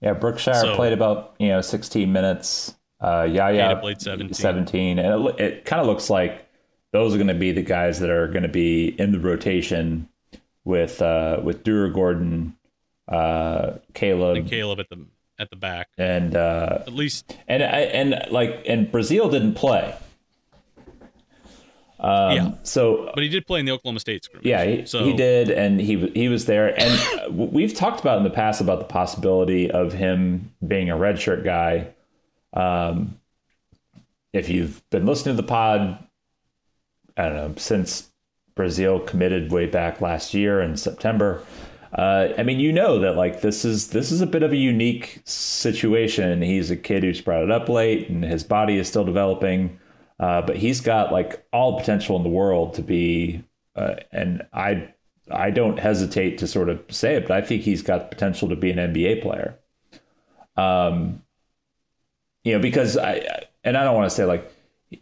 [0.00, 2.74] Yeah, Brookshire So- played about you know 16 minutes.
[3.00, 4.34] Uh, Yaya Keita played 17.
[4.34, 4.98] 17.
[5.00, 6.48] and it, it kind of looks like
[6.92, 10.08] those are going to be the guys that are going to be in the rotation
[10.64, 12.52] with uh, with Durugordon,
[13.08, 15.04] uh, Kaleb, And Kaleb at the
[15.38, 19.94] at the back, and uh, at least and I and like and Brazile didn't play.
[22.02, 22.50] Um, Yeah.
[22.64, 24.46] So but he did play in the Oklahoma State scrimmage.
[24.46, 26.78] yeah, he, so he did, and he he was there.
[26.78, 31.44] And we've talked about in the past about the possibility of him being a redshirt
[31.44, 31.88] guy.
[32.52, 33.18] Um,
[34.32, 35.98] if you've been listening to the pod,
[37.16, 38.10] I don't know since
[38.56, 41.42] Brazile committed way back last year in September.
[41.92, 44.56] Uh, I mean, you know that like this is this is a bit of a
[44.56, 46.40] unique situation.
[46.40, 49.78] He's a kid who's brought it up late, and his body is still developing.
[50.18, 53.44] Uh, but he's got like all potential in the world to be,
[53.76, 54.88] uh, and I
[55.30, 58.48] I don't hesitate to sort of say it, but I think he's got the potential
[58.48, 59.58] to be an NBA player.
[60.56, 61.22] Um,
[62.44, 64.50] you know, because I and I don't want to say like,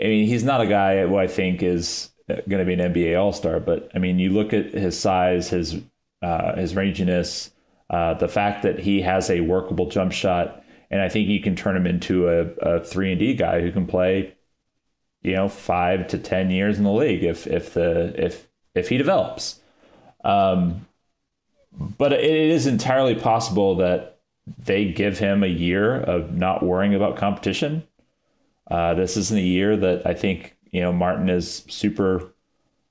[0.00, 3.20] I mean, he's not a guy who I think is going to be an NBA
[3.20, 5.80] All Star, but I mean, you look at his size, his
[6.22, 7.50] uh, his ranginess,
[7.88, 11.56] uh, the fact that he has a workable jump shot, and I think you can
[11.56, 14.34] turn him into a, a three and D guy who can play,
[15.22, 18.96] you know, five to ten years in the league if if the if if he
[18.96, 19.60] develops.
[20.24, 20.86] Um,
[21.72, 24.18] but it is entirely possible that
[24.58, 27.86] they give him a year of not worrying about competition.
[28.70, 32.32] Uh, this isn't a year that I think you know Martin is super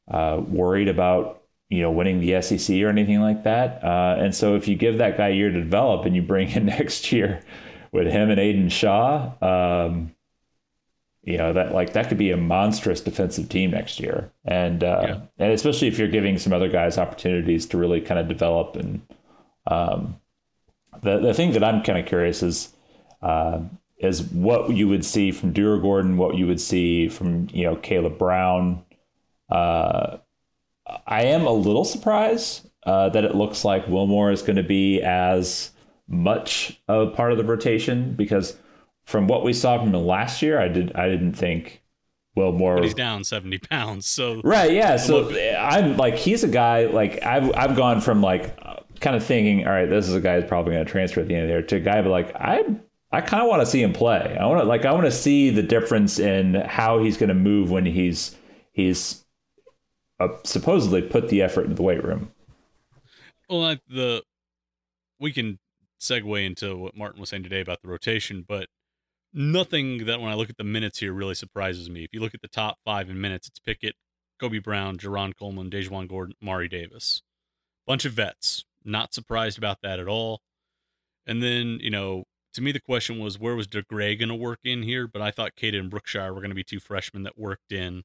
[0.09, 1.38] uh, worried about
[1.69, 3.83] you know winning the SEC or anything like that.
[3.83, 6.49] Uh, and so if you give that guy a year to develop and you bring
[6.49, 7.41] in next year
[7.91, 10.13] with him and Aidan Shaw, um,
[11.23, 14.31] you know that like that could be a monstrous defensive team next year.
[14.45, 15.19] And uh, Yeah.
[15.37, 19.01] and especially if you're giving some other guys opportunities to really kind of develop and
[19.67, 20.15] um,
[21.03, 22.73] the the thing that I'm kind of curious is
[23.21, 23.59] uh,
[23.99, 28.17] is what you would see from Durugordon, what you would see from you know Kaleb
[28.17, 28.83] Brown.
[29.49, 30.17] Uh,
[31.07, 35.01] I am a little surprised uh, that it looks like Wilmore is going to be
[35.01, 35.71] as
[36.07, 38.57] much a part of the rotation because
[39.05, 41.81] from what we saw from him last year, I did I didn't think
[42.35, 42.75] Wilmore.
[42.75, 44.97] But he's down seventy pounds, so right, yeah.
[44.97, 48.57] So I'm like he's a guy like I've I've gone from like
[48.99, 51.27] kind of thinking, all right, this is a guy who's probably going to transfer at
[51.27, 52.63] the end of the year to a guy, but like I
[53.11, 54.37] I kind of want to see him play.
[54.39, 57.35] I want to like I want to see the difference in how he's going to
[57.35, 58.35] move when he's
[58.71, 59.25] he's
[60.19, 62.31] uh, supposedly put the effort into the weight room.
[63.49, 64.23] Well, the
[65.19, 65.59] we can
[65.99, 68.67] segue into what Martin was saying today about the rotation, but
[69.33, 72.03] nothing that when I look at the minutes here really surprises me.
[72.03, 73.95] If you look at the top five in minutes, it's Pickett,
[74.39, 77.21] Kobe Brown, Jarron Coleman, DaJuan Gordon, Mari Davis.
[77.85, 78.63] Bunch of vets.
[78.85, 80.41] Not surprised about that at all.
[81.27, 84.59] And then, you know, to me the question was where was DeGray going to work
[84.63, 85.07] in here?
[85.07, 88.03] But I thought Caden and Brookshire were going to be two freshmen that worked in.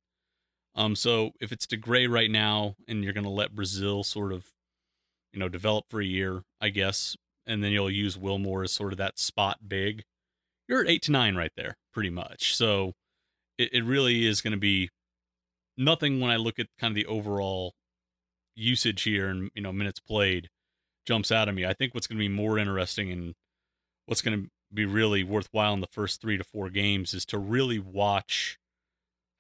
[0.77, 4.47] Um, so if it's DeGray right now and you're going to let Brazile sort of,
[5.33, 8.93] you know, develop for a year, I guess, and then you'll use Wilmore as sort
[8.93, 10.03] of that spot big,
[10.69, 12.57] you're at eight to nine right there, pretty much.
[12.57, 12.93] So
[13.59, 14.91] it, it really is going to be
[15.77, 17.75] nothing when I look at kind of the overall
[18.57, 20.49] usage here and, you know, minutes played
[21.07, 21.67] jumps out at me.
[21.67, 23.35] I think what's going to be more interesting and
[24.07, 27.39] what's going to be really worthwhile in the first three to four games is to
[27.39, 28.59] really watch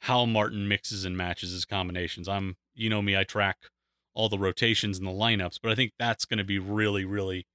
[0.04, 2.28] how Martin mixes and matches his combinations.
[2.28, 3.56] I'm, you know me, I track
[4.12, 7.46] all the rotations and the lineups, but I think that's going to be really, really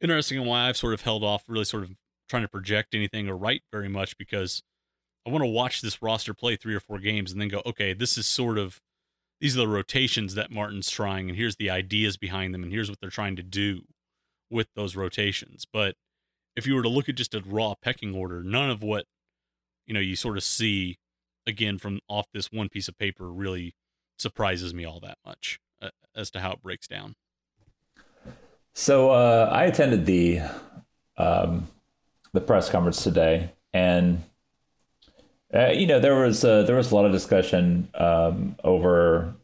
[0.00, 1.90] interesting and why I've sort of held off really sort of
[2.28, 4.62] trying to project anything or write very much because
[5.26, 7.94] I want to watch this roster play three or four games and then go, okay,
[7.94, 8.80] this is sort of
[9.40, 12.88] these are the rotations that Martin's trying, and here's the ideas behind them, and here's
[12.88, 13.82] what they're trying to do
[14.48, 15.66] with those rotations.
[15.72, 15.96] But
[16.54, 19.06] if you were to look at just a raw pecking order, none of what
[19.84, 20.98] you know you sort of see
[21.46, 23.74] again from off this one piece of paper really
[24.16, 27.14] surprises me all that much uh, as to how it breaks down.
[28.74, 30.40] So uh, I attended the
[31.16, 31.68] um,
[32.32, 34.22] the press conference today, and
[35.54, 39.34] uh, you know, there was uh, there was a lot of discussion um, over,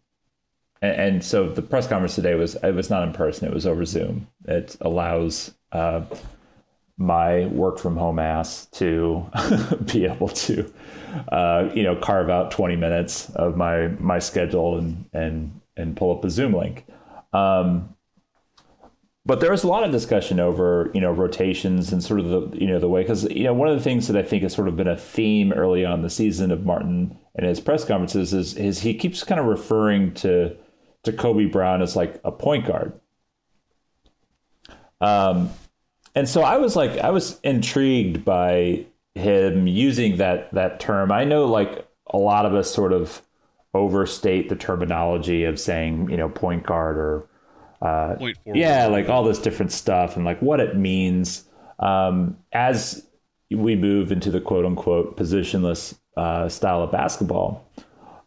[0.80, 3.66] and, and, so the press conference today was it was not in person; it was
[3.66, 4.26] over Zoom.
[4.46, 6.02] It allows uh,
[6.98, 9.24] my work from home ass to
[9.92, 10.72] be able to,
[11.32, 16.16] uh, you know, carve out twenty minutes of my my schedule and and and pull
[16.16, 16.84] up a Zoom link.
[17.32, 17.94] Um,
[19.28, 22.58] but there was a lot of discussion over you know rotations and sort of the
[22.58, 24.54] you know the way because you know one of the things that I think has
[24.54, 28.32] sort of been a theme early on the season of Martin and his press conferences
[28.32, 30.56] is is he keeps kind of referring to
[31.04, 32.98] to Kobe Brown as like a point guard.
[35.00, 35.50] Um,
[36.18, 41.12] and so I was like I was intrigued by him using that that term.
[41.12, 43.22] I know like a lot of us sort of
[43.72, 47.28] overstate the terminology of saying you know point guard or
[47.80, 51.44] uh, yeah, like all this different stuff and like what it means
[51.78, 53.06] um, as
[53.52, 57.64] we move into the quote unquote positionless uh, style of basketball.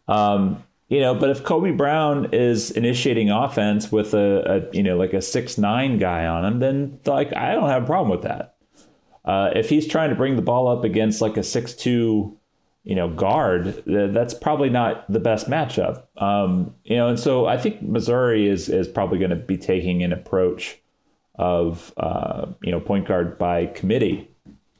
[0.08, 4.98] Um, you know, but if Kobe Brown is initiating offense with a, a, you know
[4.98, 8.24] like a six nine guy on him, then like I don't have a problem with
[8.28, 8.56] that.
[9.24, 12.38] Uh, if he's trying to bring the ball up against like a six two
[12.84, 16.04] you know, guard, that's probably not the best matchup.
[16.18, 20.04] Um, you know, and so I think Missouri is is probably going to be taking
[20.04, 20.78] an approach
[21.36, 24.30] of uh, you know point guard by committee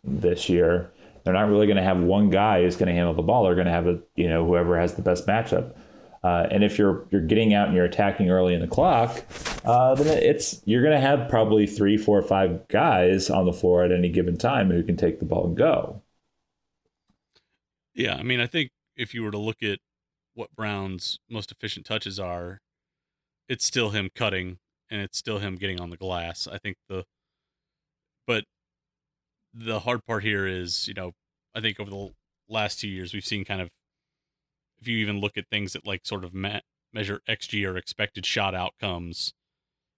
[0.04, 0.92] this year.
[1.24, 3.46] They're not really going to have one guy who's going to handle the ball.
[3.46, 5.74] They're going to have a you know whoever has the best matchup.
[6.24, 9.24] Uh, and if you're you're getting out and you're attacking early in the clock,
[9.66, 13.84] uh, then it's you're going to have probably three, four, five guys on the floor
[13.84, 16.02] at any given time who can take the ball and go.
[17.96, 19.80] Yeah, I mean, I think if you were to look at
[20.36, 22.62] what Brown's most efficient touches are,
[23.50, 26.48] it's still him cutting and it's still him getting on the glass.
[26.48, 27.04] I think the
[28.28, 28.44] but
[29.54, 31.14] the hard part here is, you know,
[31.56, 32.14] I think over the
[32.48, 33.70] last 2 years we've seen kind of
[34.82, 36.62] if you even look at things that like sort of me-
[36.94, 39.34] measure xG or expected shot outcomes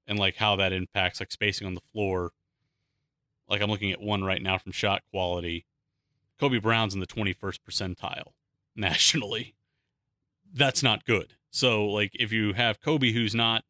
[0.06, 2.32] and like how that impacts like spacing on the floor.
[3.48, 5.66] Like I'm looking at one right now from shot quality
[6.40, 8.32] Kobe Brown's in the 21st percentile
[8.76, 9.56] nationally.
[10.54, 11.36] That's not good.
[11.52, 13.64] So, like, if you have Kobe who's not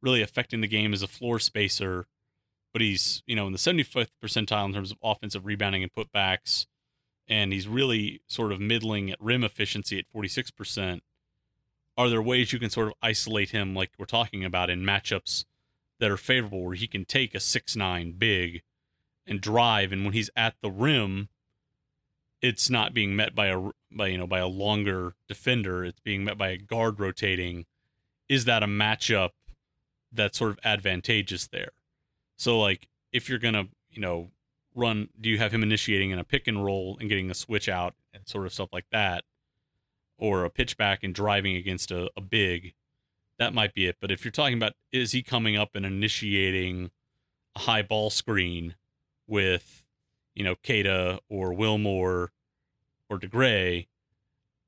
[0.00, 2.06] really affecting the game as a floor spacer,
[2.72, 6.66] but he's, you know, in the 75th percentile in terms of offensive rebounding and putbacks,
[7.28, 11.00] and he's really sort of middling at rim efficiency at 46%,
[11.96, 15.44] are there ways you can sort of isolate him, like we're talking about, in matchups
[16.00, 18.62] that are favorable where he can take a six nine big
[19.26, 19.92] and drive?
[19.92, 21.28] And when he's at the rim,
[22.42, 25.84] it's not being met by a by you know by a longer defender.
[25.84, 27.64] It's being met by a guard rotating.
[28.28, 29.30] Is that a matchup
[30.12, 31.70] that's sort of advantageous there?
[32.36, 34.30] So like if you're gonna you know
[34.74, 37.68] run, do you have him initiating in a pick and roll and getting a switch
[37.68, 39.24] out and sort of stuff like that,
[40.18, 42.74] or a pitch back and driving against a, a big?
[43.38, 43.96] That might be it.
[44.00, 46.90] But if you're talking about is he coming up and initiating
[47.56, 48.74] a high ball screen
[49.26, 49.82] with
[50.34, 52.32] you know Keita or Wilmore
[53.08, 53.86] or DeGray,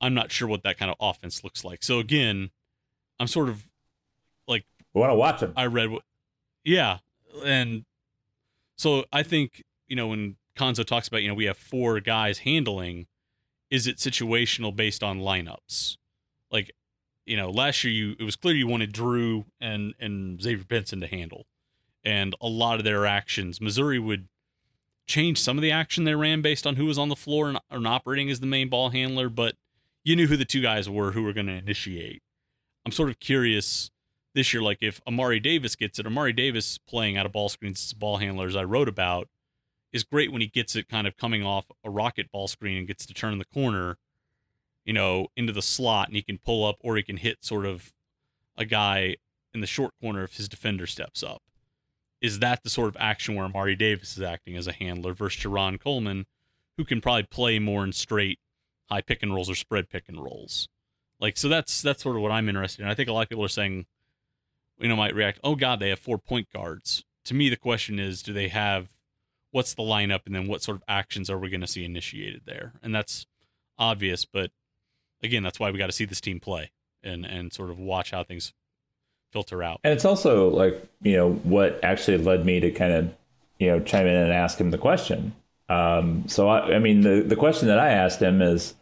[0.00, 1.82] I'm not sure what that kind of offense looks like.
[1.82, 2.50] So again,
[3.18, 3.64] I'm sort of
[4.46, 5.52] like We want to watch him.
[5.56, 6.02] I read what,
[6.64, 6.98] yeah,
[7.44, 7.84] and
[8.76, 12.38] so I think you know when Cuonzo talks about you know we have four guys
[12.38, 13.06] handling,
[13.70, 15.96] is it situational based on lineups?
[16.50, 16.72] Like,
[17.24, 21.00] you know, last year you it was clear you wanted Drew and and Xavier Pinson
[21.00, 21.46] to handle,
[22.04, 24.28] and a lot of their actions, Missouri would
[25.06, 27.58] change some of the action they ran based on who was on the floor and,
[27.70, 29.54] and operating as the main ball handler, but
[30.04, 32.22] you knew who the two guys were who were going to initiate.
[32.84, 33.90] I'm sort of curious
[34.34, 37.92] this year, like if Amari Davis gets it, Amari Davis playing out of ball screens
[37.94, 39.28] ball handlers I wrote about,
[39.96, 42.86] is great when he gets it kind of coming off a rocket ball screen and
[42.86, 43.96] gets to turn the corner,
[44.84, 47.64] you know, into the slot and he can pull up or he can hit sort
[47.64, 47.92] of
[48.56, 49.16] a guy
[49.54, 51.42] in the short corner if his defender steps up.
[52.20, 55.42] Is that the sort of action where Amari Davis is acting as a handler versus
[55.42, 56.26] Jarron Coleman,
[56.76, 58.38] who can probably play more in straight
[58.90, 60.68] high pick and rolls or spread pick and rolls?
[61.18, 62.88] Like so that's that's sort of what I'm interested in.
[62.88, 63.86] I think a lot of people are saying,
[64.78, 67.02] you know, might react, oh God, they have four point guards.
[67.24, 68.95] To me, the question is, do they have
[69.56, 72.42] what's the lineup and then what sort of actions are we going to see initiated
[72.44, 72.74] there?
[72.82, 73.26] And that's
[73.78, 74.50] obvious, but
[75.22, 78.10] again, that's why we got to see this team play and and sort of watch
[78.10, 78.52] how things
[79.32, 79.80] filter out.
[79.82, 83.14] And it's also like, you know, what actually led me to kind of,
[83.58, 85.34] you know, chime in and ask him the question.
[85.70, 88.74] Um, so, I, I mean, the, the question that I asked him is,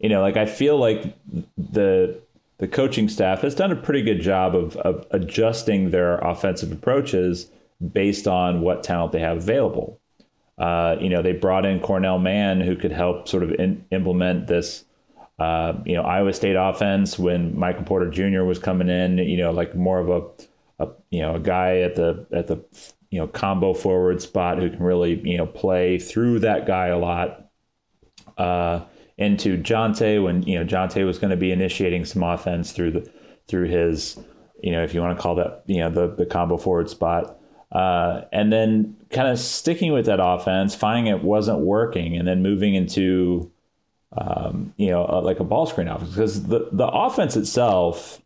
[0.00, 1.16] you know, like I feel like
[1.56, 2.20] the
[2.58, 7.46] the coaching staff has done a pretty good job of, of adjusting their offensive approaches
[7.92, 9.99] based on what talent they have available.
[10.60, 14.46] Uh, you know, they brought in Cornell Mann, who could help sort of in, implement
[14.46, 14.84] this
[15.40, 18.42] uh, you know, Iowa State offense when Michael Porter Jr.
[18.42, 21.96] was coming in, you know, like more of a, a you know, a guy at
[21.96, 22.62] the at the
[23.10, 26.98] you know combo forward spot who can really you know play through that guy a
[26.98, 27.46] lot.
[28.36, 28.84] Uh,
[29.16, 33.12] into Jontay when you know Jontay was going to be initiating some offense through the
[33.48, 34.18] through his
[34.62, 37.38] you know if you want to call that you know the the combo forward spot.
[37.72, 42.42] Uh, and then kind of sticking with that offense, finding it wasn't working, and then
[42.42, 43.50] moving into
[44.16, 48.20] um, you know, like a ball screen offense because the, the offense itself,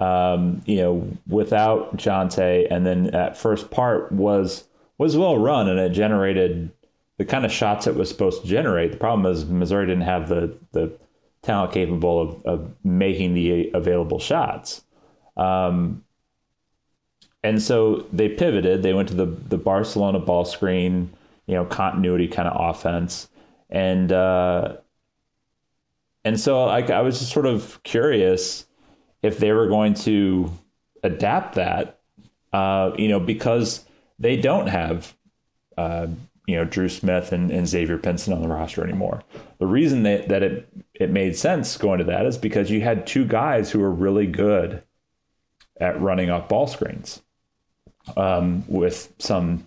[0.00, 4.64] um, you know, without Jontay and then that first part was
[4.98, 6.70] was well run and it generated
[7.18, 8.92] the kind of shots it was supposed to generate.
[8.92, 10.92] The problem is Missouri didn't have the the
[11.42, 14.84] talent capable of, of making the available shots.
[15.36, 16.04] Um,
[17.42, 18.82] and so they pivoted.
[18.82, 21.12] They went to the the Barcelona ball screen,
[21.46, 23.28] you know, continuity kind of offense,
[23.70, 24.76] and uh,
[26.24, 28.66] and so like I was just sort of curious
[29.22, 30.50] if they were going to
[31.02, 32.00] adapt that,
[32.52, 33.84] uh, you know, because
[34.18, 35.16] they don't have,
[35.76, 36.06] uh,
[36.46, 39.22] you know, Drew Smith and, and Xavier Pinson on the roster anymore.
[39.58, 43.06] The reason that, that it, it made sense going to that is because you had
[43.06, 44.82] two guys who were really good
[45.80, 47.22] at running off ball screens
[48.16, 49.66] um, with some,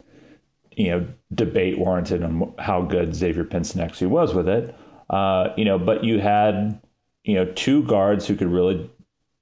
[0.75, 4.75] you know, debate warranted on how good Xavier Pinson actually was with it.
[5.09, 6.79] Uh, you know, but you had
[7.23, 8.89] you know two guards who could really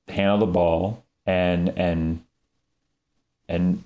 [0.08, 2.24] handle the ball and and
[3.48, 3.84] and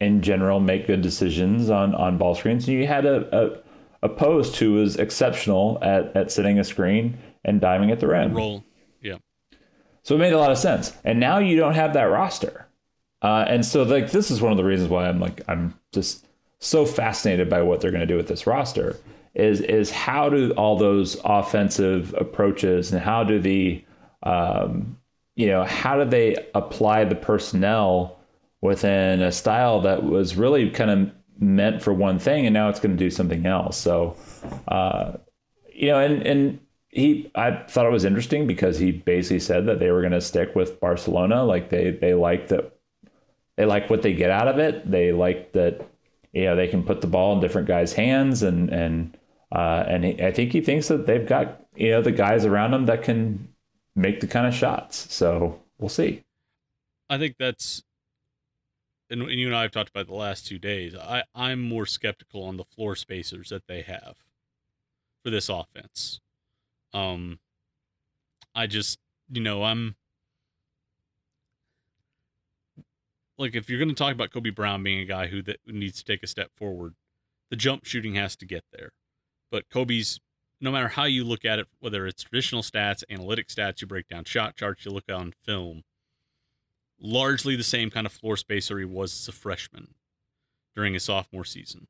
[0.00, 2.68] in general make good decisions on on ball screens.
[2.68, 3.62] And you had a,
[4.02, 8.08] a, a post who was exceptional at at setting a screen and diving at the
[8.08, 8.34] rim.
[8.34, 8.64] Roll,
[9.00, 9.18] yeah.
[10.02, 10.92] So it made a lot of sense.
[11.04, 12.66] And now you don't have that roster.
[13.22, 16.26] Uh, and so like this is one of the reasons why I'm like I'm just
[16.58, 18.96] so fascinated by what they're going to do with this roster
[19.34, 23.82] is is how do all those offensive approaches and how do the
[24.24, 24.98] um,
[25.36, 28.18] you know how do they apply the personnel
[28.60, 32.78] within a style that was really kind of meant for one thing and now it's
[32.78, 33.76] going to do something else?
[33.78, 34.16] So
[34.68, 35.14] uh,
[35.72, 39.78] you know and and he I thought it was interesting because he basically said that
[39.78, 41.44] they were going to stick with Barcelona.
[41.44, 42.78] Like they they like that
[43.56, 45.86] they like what they get out of it they like that
[46.32, 49.16] you know they can put the ball in different guys hands and and
[49.54, 52.72] uh, and he, I think he thinks that they've got you know the guys around
[52.74, 53.48] him that can
[53.94, 55.12] make the kind of shots.
[55.14, 56.22] So we'll see.
[57.10, 57.82] I think that's,
[59.10, 60.94] and you and I have talked about the last two days.
[60.94, 64.16] I I'm more skeptical on the floor spacers that they have.
[65.24, 66.20] for this offense.
[66.92, 67.38] Um,
[68.54, 68.98] I just,
[69.30, 69.96] you know, I'm
[73.42, 75.98] like, if you're going to talk about Kobe Brown being a guy who that needs
[75.98, 76.94] to take a step forward,
[77.50, 78.92] the jump shooting has to get there.
[79.50, 80.20] But Kobe's,
[80.60, 84.06] no matter how you look at it, whether it's traditional stats, analytic stats, you break
[84.06, 85.82] down shot charts, you look on film,
[87.00, 89.94] largely the same kind of floor spacer he was as a freshman
[90.76, 91.88] during his sophomore season.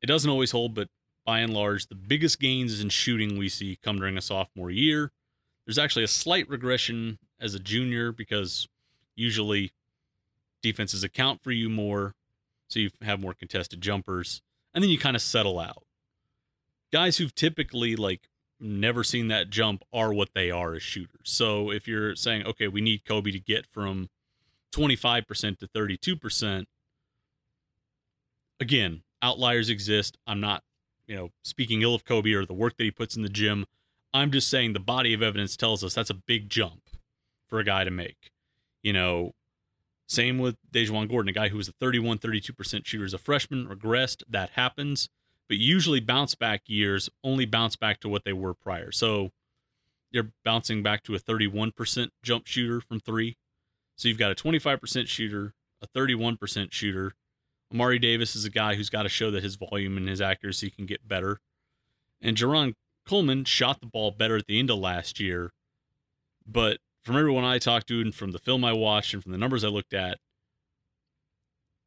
[0.00, 0.88] It doesn't always hold, but
[1.26, 5.10] by and large, the biggest gains in shooting we see come during a sophomore year.
[5.66, 8.68] There's actually a slight regression as a junior because
[9.16, 9.72] usually
[10.64, 12.14] defenses account for you more,
[12.68, 14.40] so you have more contested jumpers,
[14.72, 15.84] and then you kind of settle out.
[16.90, 21.20] Guys who've typically like never seen that jump are what they are as shooters.
[21.24, 24.08] So if you're saying, okay, we need Kobe to get from
[24.72, 26.64] 25% to 32%,
[28.58, 30.16] again, outliers exist.
[30.26, 30.62] I'm not,
[31.06, 33.66] you know, speaking ill of Kobe or the work that he puts in the gym.
[34.14, 36.88] I'm just saying the body of evidence tells us that's a big jump
[37.48, 38.30] for a guy to make.
[38.82, 39.32] You know,
[40.06, 43.66] same with DaJuan Gordon, a guy who was a 31, 32% shooter as a freshman,
[43.66, 44.22] regressed.
[44.28, 45.08] That happens.
[45.48, 48.90] But usually bounce back years only bounce back to what they were prior.
[48.90, 49.30] So
[50.10, 53.36] you're bouncing back to a 31% jump shooter from three.
[53.96, 57.12] So you've got a 25% shooter, a 31% shooter,
[57.74, 60.70] Amari Davis is a guy who's got to show that his volume and his accuracy
[60.70, 61.40] can get better.
[62.20, 62.74] And Jarron
[63.06, 65.50] Coleman shot the ball better at the end of last year.
[66.46, 69.38] But from everyone I talked to and from the film I watched and from the
[69.38, 70.18] numbers I looked at,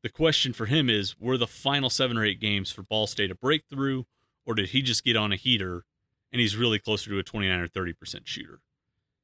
[0.04, 3.32] the question for him is were the final seven or eight games for Ball State
[3.32, 4.04] a breakthrough,
[4.46, 5.84] or did he just get on a heater
[6.32, 8.60] and he's really closer to a 29 or 30% shooter?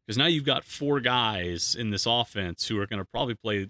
[0.06, 3.70] Because now you've got four guys in this offense who are going to probably play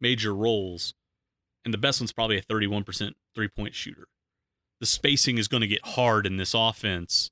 [0.00, 0.94] major roles
[1.64, 4.06] and the best one's probably a 31% three point shooter.
[4.80, 7.30] The spacing is going to get hard in this offense.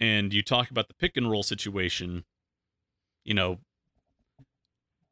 [0.00, 2.24] And you talk about the pick and roll situation,
[3.24, 3.58] you know,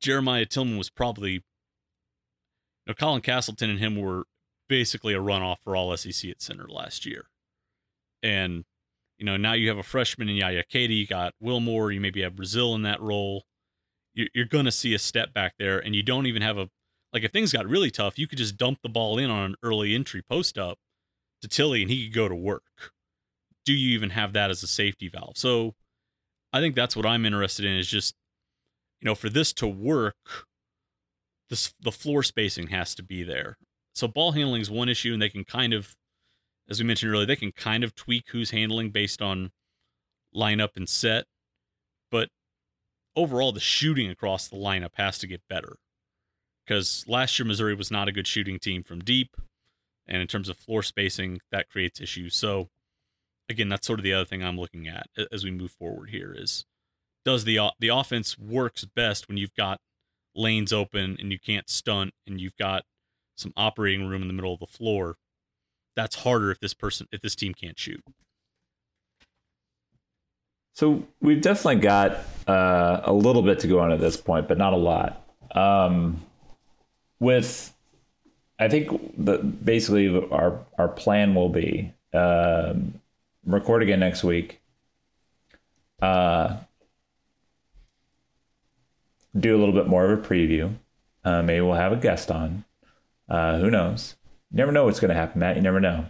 [0.01, 1.43] Jeremiah Tilmon was probably, you
[2.87, 4.25] know, Colin Castleton and him were
[4.69, 7.27] basically a runoff for all SEC at center last year.
[8.23, 8.65] And,
[9.19, 12.23] you know, now you have a freshman in Yaya Keita, you got Wilmore, you maybe
[12.23, 13.45] have Brazile in that role.
[14.15, 16.69] You're going to see a step back there, and you don't even have a
[17.13, 19.55] like if things got really tough, you could just dump the ball in on an
[19.63, 20.79] early entry post up
[21.43, 22.93] to Tillie and he could go to work.
[23.65, 25.37] Do you even have that as a safety valve?
[25.37, 25.75] So
[26.53, 28.15] I think that's what I'm interested in is just,
[29.01, 30.17] you know, for this to work,
[31.49, 33.57] this the floor spacing has to be there.
[33.95, 35.95] So ball handling is one issue, and they can kind of,
[36.69, 39.51] as we mentioned earlier, they can kind of tweak who's handling based on
[40.35, 41.25] lineup and set.
[42.11, 42.29] But
[43.17, 45.77] overall, the shooting across the lineup has to get better
[46.71, 49.37] because last year Missouri was not a good shooting team from deep,
[50.07, 52.37] and in terms of floor spacing, that creates issues.
[52.37, 52.69] So,
[53.51, 56.35] again, that's sort of the other thing I'm looking at as we move forward here
[56.37, 56.65] is
[57.25, 59.81] does the the offense works best when you've got
[60.35, 62.85] lanes open and you can't stunt and you've got
[63.37, 65.17] some operating room in the middle of the floor.
[65.97, 68.03] That's harder if this person if this team can't shoot.
[70.75, 74.57] So we've definitely got uh, a little bit to go on at this point, but
[74.57, 75.23] not a lot.
[75.55, 76.23] Um,
[77.19, 77.75] with
[78.59, 83.00] I think the basically our our plan will be um,
[83.45, 84.61] record again next week.
[86.01, 86.57] Uh,
[89.39, 90.75] do a little bit more of a preview.
[91.25, 92.65] Uh, maybe we'll have a guest on.
[93.29, 94.17] Uh, who knows?
[94.51, 95.57] You never know what's going to happen, Matt.
[95.57, 96.07] You never know.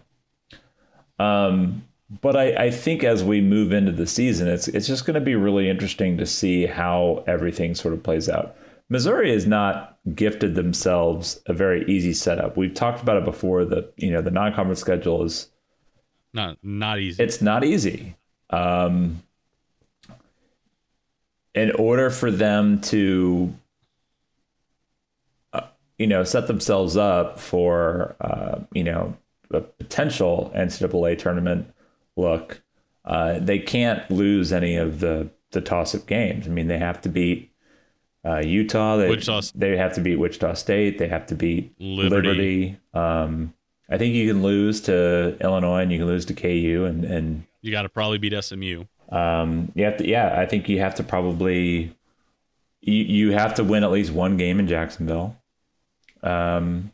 [1.19, 1.85] Um,
[2.23, 5.21] but I, I think as we move into the season, it's it's just going to
[5.21, 8.57] be really interesting to see how everything sort of plays out.
[8.89, 12.57] Missouri has not gifted themselves a very easy setup.
[12.57, 13.65] We've talked about it before.
[13.65, 15.51] The you know the non-conference schedule is
[16.33, 17.23] not not easy.
[17.23, 18.17] It's not easy.
[18.51, 19.23] Um,
[21.55, 23.53] in order for them to,
[25.53, 25.63] uh,
[25.99, 29.17] you know, set themselves up for, uh, you know,
[29.53, 31.73] a potential NCAA tournament
[32.17, 32.63] look,
[33.05, 36.47] uh, they can't lose any of the the toss-up games.
[36.47, 37.53] I mean, they have to beat
[38.25, 38.97] uh, Utah.
[38.99, 39.41] They, Wichita.
[39.55, 40.99] they have to beat Wichita State.
[40.99, 42.29] They have to beat Liberty.
[42.29, 42.79] Liberty.
[42.95, 43.53] Um,
[43.91, 47.45] I think you can lose to Illinois and you can lose to KU and and
[47.63, 48.85] you got to probably beat SMU.
[49.11, 51.95] Um, you have to, yeah, I think you have to probably
[52.81, 55.37] you, you have to win at least one game in Jacksonville.
[56.23, 56.93] Um,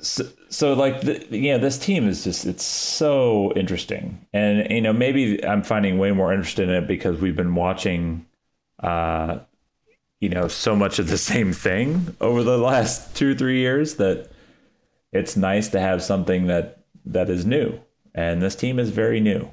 [0.00, 4.92] so, so like the, know this team is just it's so interesting and you know
[4.92, 8.24] maybe i'm finding way more interested in it because we've been watching
[8.80, 9.38] uh,
[10.20, 14.30] you know, so much of the same thing over the last two three years that
[15.12, 17.80] it's nice to have something that that is new
[18.18, 19.50] and this team is very new.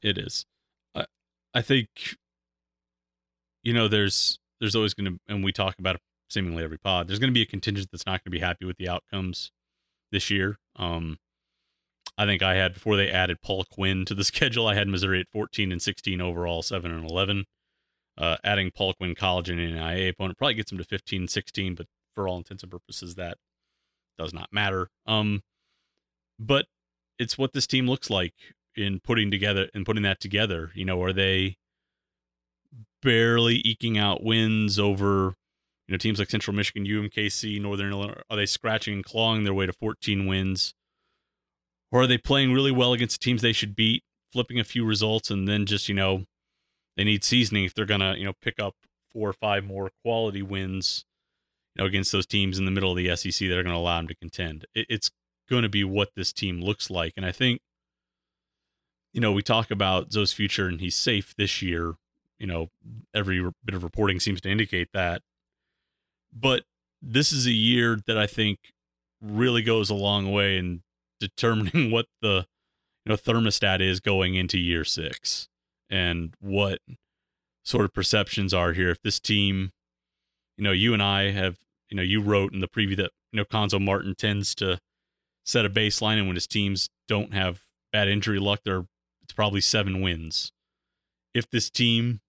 [0.00, 0.46] It is.
[0.94, 1.06] I
[1.52, 1.88] I think
[3.62, 7.08] you know there's there's always going to and we talk about it seemingly every pod.
[7.08, 9.50] There's going to be a contingent that's not going to be happy with the outcomes
[10.12, 10.58] this year.
[10.76, 11.18] Um,
[12.16, 14.68] I think I had before they added Paul Quinn to the schedule.
[14.68, 17.44] I had Missouri at 14 and 16 overall, seven and 11.
[18.16, 21.74] Uh, adding Paul Quinn College and an NAIA opponent probably gets them to 15 16,
[21.74, 23.38] but for all intents and purposes, that
[24.20, 24.88] does not matter.
[25.06, 25.42] Um,
[26.38, 26.66] but
[27.18, 28.34] it's what this team looks like
[28.76, 30.70] in putting together and putting that together.
[30.74, 31.56] You know, are they
[33.02, 35.34] barely eking out wins over
[35.88, 38.20] you know teams like Central Michigan, UMKC, Northern Illinois?
[38.28, 40.74] Are they scratching and clawing their way to 14 wins,
[41.90, 44.02] or are they playing really well against the teams they should beat,
[44.32, 46.24] flipping a few results, and then just you know
[46.96, 48.74] they need seasoning if they're gonna you know pick up
[49.12, 51.04] four or five more quality wins
[51.74, 53.80] you know against those teams in the middle of the SEC that are going to
[53.80, 54.66] allow them to contend.
[54.74, 55.10] It, it's
[55.48, 57.60] going to be what this team looks like, and I think
[59.12, 61.94] you know we talk about Zo's future and he's safe this year.
[62.38, 62.68] You know
[63.14, 65.22] every bit of reporting seems to indicate that.
[66.32, 66.64] But
[67.02, 68.58] this is a year that i think
[69.22, 70.82] really goes a long way in
[71.18, 72.46] determining what the
[73.04, 75.48] you know thermostat is going into year 6
[75.88, 76.80] and what
[77.64, 78.90] sort of perceptions are here.
[78.90, 79.72] If this team
[80.60, 81.58] you know you and i have
[81.88, 84.78] you know you wrote in the preview that you know Cuonzo Martin tends to
[85.44, 88.84] set a baseline and when his teams don't have bad injury luck they're
[89.22, 90.52] it's probably 7 wins
[91.34, 92.20] if this team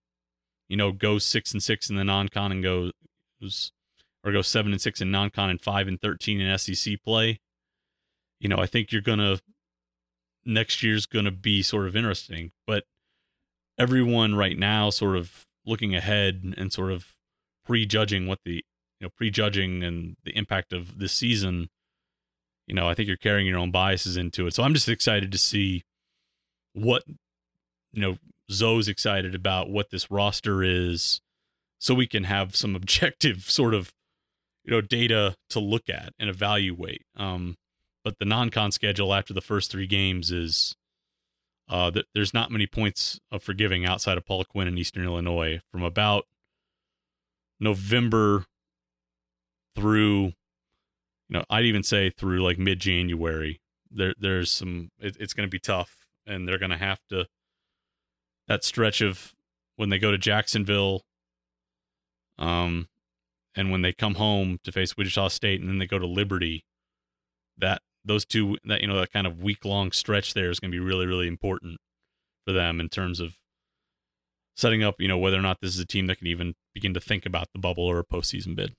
[0.72, 2.94] you know, goes six and six in the non-con and goes
[4.24, 7.42] or go seven and six in non-con and five and thirteen in SEC play.
[8.40, 9.40] You know, I think you're gonna
[10.46, 12.86] next year's gonna be sort of interesting, but
[13.78, 17.18] everyone right now sort of looking ahead and sort of
[17.72, 18.56] prejudging what the
[19.00, 21.70] you know prejudging and the impact of this season
[22.68, 24.54] you know i think you're carrying your own biases into it.
[24.54, 25.84] So i'm just excited to see
[26.74, 27.04] what
[27.94, 28.18] you know
[28.52, 31.22] zoe's excited about what this roster is
[31.80, 33.94] so we can have some objective sort of
[34.66, 37.04] you know data to look at and evaluate.
[37.16, 37.56] Um
[38.04, 40.76] but the non-con schedule after the first three games is
[41.70, 45.62] uh th- there's not many points of forgiving outside of Paul Quinn in Eastern Illinois
[45.72, 46.26] from about
[47.62, 48.46] November
[49.76, 50.34] through
[51.30, 55.52] you know I'd even say through like mid-January there there's some it, it's going to
[55.52, 55.96] be tough
[56.26, 57.28] and they're going to have to
[58.48, 59.34] that stretch of
[59.78, 61.02] when they go to Jacksonville,
[62.38, 62.88] um,
[63.56, 66.66] and when they come home to face Wichita State, and then they go to Liberty.
[67.58, 70.72] That those two, that you know, that kind of week long stretch there is going
[70.72, 71.80] to be really, really important
[72.46, 73.38] for them in terms of
[74.62, 76.94] setting up, you know, whether or not this is a team that can even begin
[76.94, 78.76] to think about the bubble or a postseason bid.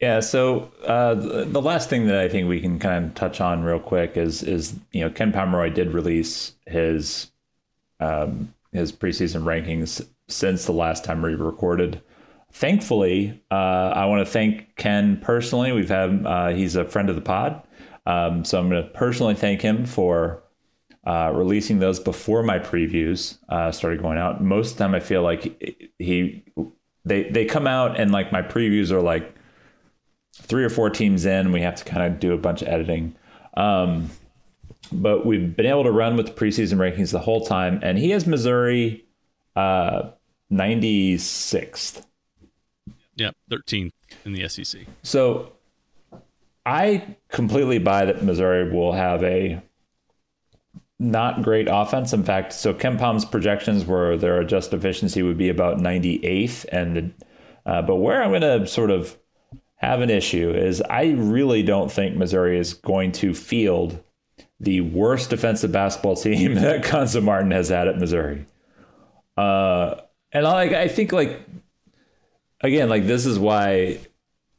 [0.00, 0.20] Yeah.
[0.20, 3.80] So uh, the last thing that I think we can kind of touch on real
[3.80, 7.32] quick is is you know Ken Pomeroy did release his
[7.98, 12.00] um, his preseason rankings since the last time we recorded.
[12.52, 13.54] Thankfully, uh,
[13.94, 15.72] I want to thank Ken personally.
[15.72, 17.60] We've had uh, he's a friend of the pod,
[18.06, 20.44] um, so I'm going to personally thank him for
[21.08, 24.44] uh, releasing those before my previews uh, started going out.
[24.44, 26.44] Most of the time, I feel like he
[27.06, 29.34] they they come out and like my previews are like
[30.34, 31.50] three or four teams in.
[31.50, 33.16] We have to kind of do a bunch of editing.
[33.56, 34.10] Um,
[34.92, 38.10] but we've been able to run with the preseason rankings the whole time, and he
[38.10, 39.06] has Missouri
[39.56, 40.10] uh,
[40.52, 42.04] 96th.
[43.16, 43.92] Yeah, 13th
[44.26, 44.82] in the SEC.
[45.02, 45.52] So
[46.66, 49.62] I completely buy that Missouri will have a
[50.98, 52.12] not great offense.
[52.12, 57.14] In fact, so KenPom's projections were their adjusted efficiency would be about 98th, and
[57.64, 59.16] uh, but where I'm going to sort of
[59.76, 64.02] have an issue is I really don't think Missouri is going to field
[64.60, 68.44] the worst defensive basketball team that Cuonzo Martin has had at Missouri.
[69.36, 70.00] Uh,
[70.32, 71.40] and I, I think like
[72.60, 74.00] again, like this is why,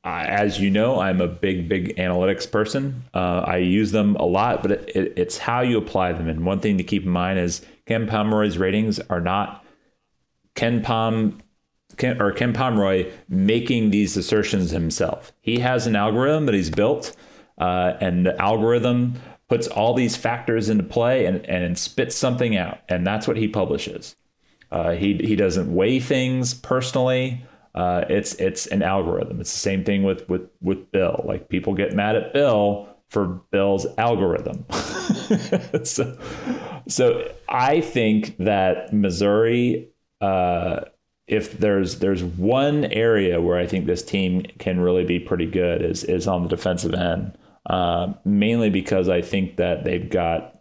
[0.09, 3.03] as you know, I'm a big, big analytics person.
[3.13, 6.27] Uh, I use them a lot, but it, it, it's how you apply them.
[6.27, 9.65] And one thing to keep in mind is Ken Pomeroy's ratings are not
[10.55, 11.39] KenPom
[11.97, 15.31] Ken, or Ken Pomeroy making these assertions himself.
[15.41, 17.15] He has an algorithm that he's built,
[17.57, 19.15] uh, and the algorithm
[19.47, 22.79] puts all these factors into play and, and spits something out.
[22.87, 24.15] And that's what he publishes.
[24.71, 27.43] Uh, he, he doesn't weigh things personally.
[27.75, 29.39] Uh, it's it's an algorithm.
[29.41, 31.23] It's the same thing with, with, with Bill.
[31.25, 34.65] Like people get mad at Bill for Bill's algorithm.
[35.83, 36.17] so,
[36.87, 39.89] so I think that Missouri,
[40.21, 40.81] uh,
[41.27, 45.81] if there's there's one area where I think this team can really be pretty good
[45.83, 47.37] is is on the defensive end.
[47.65, 50.55] Uh, mainly because I think that they've got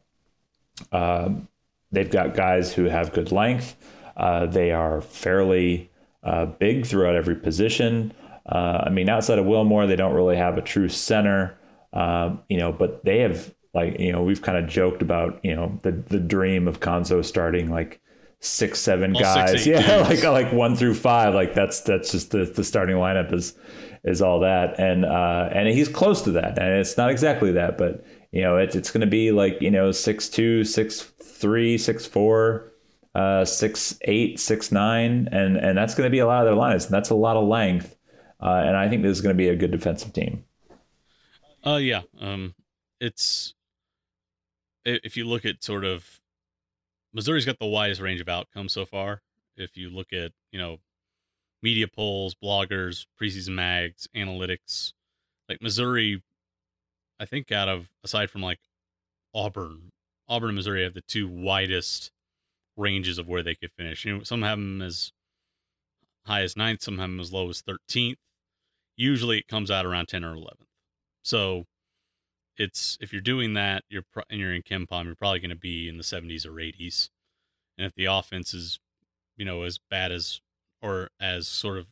[0.92, 1.48] Um,
[1.92, 3.76] they've got guys who have good length.
[4.16, 5.90] Uh, they are fairly
[6.28, 8.12] uh, big throughout every position.
[8.46, 11.58] Uh, I mean, outside of Wilmore, they don't really have a true center.
[11.92, 15.54] Um, you know, but they have like you know we've kind of joked about you
[15.54, 18.00] know the the dream of Cuonzo starting like
[18.40, 22.30] six seven All guys six, yeah like like one through five like that's that's just
[22.30, 23.54] the, the starting lineup is
[24.04, 27.76] is all that and uh and he's close to that and it's not exactly that
[27.76, 31.76] but you know it's it's going to be like you know six two six three
[31.76, 32.72] six four
[33.18, 36.54] uh six eight six nine and and that's going to be a lot of their
[36.54, 37.96] lines and that's a lot of length
[38.40, 40.44] uh, and I think this is going to be a good defensive team
[41.64, 42.02] Uh, yeah.
[42.20, 42.54] Um,
[43.00, 43.54] it's
[44.84, 46.20] if you look at sort of
[47.12, 49.22] Missouri's got the widest range of outcomes so far.
[49.56, 50.78] If you look at you know
[51.62, 54.92] media polls, bloggers, preseason mags, analytics,
[55.48, 56.22] like Missouri,
[57.18, 58.60] I think out of aside from like
[59.34, 59.90] Auburn,
[60.28, 62.12] Auburn and Missouri have the two widest
[62.78, 64.04] ranges of where they could finish.
[64.04, 65.12] You know, some have them as
[66.26, 68.18] high as ninth, some have them as low as thirteenth.
[68.96, 70.68] Usually, it comes out around ten or eleventh.
[71.22, 71.64] So
[72.58, 75.56] it's if you're doing that, you're pro- and you're in KenPom, you're probably going to
[75.56, 77.08] be in the 70s or 80s.
[77.78, 78.80] And if the offense is,
[79.36, 80.40] you know, as bad as
[80.82, 81.86] or as sort of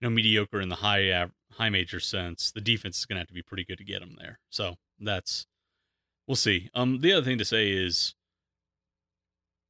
[0.00, 3.20] you know mediocre in the high av- high major sense, the defense is going to
[3.20, 4.38] have to be pretty good to get them there.
[4.48, 5.46] So that's
[6.26, 6.70] we'll see.
[6.74, 8.14] Um, the other thing to say is,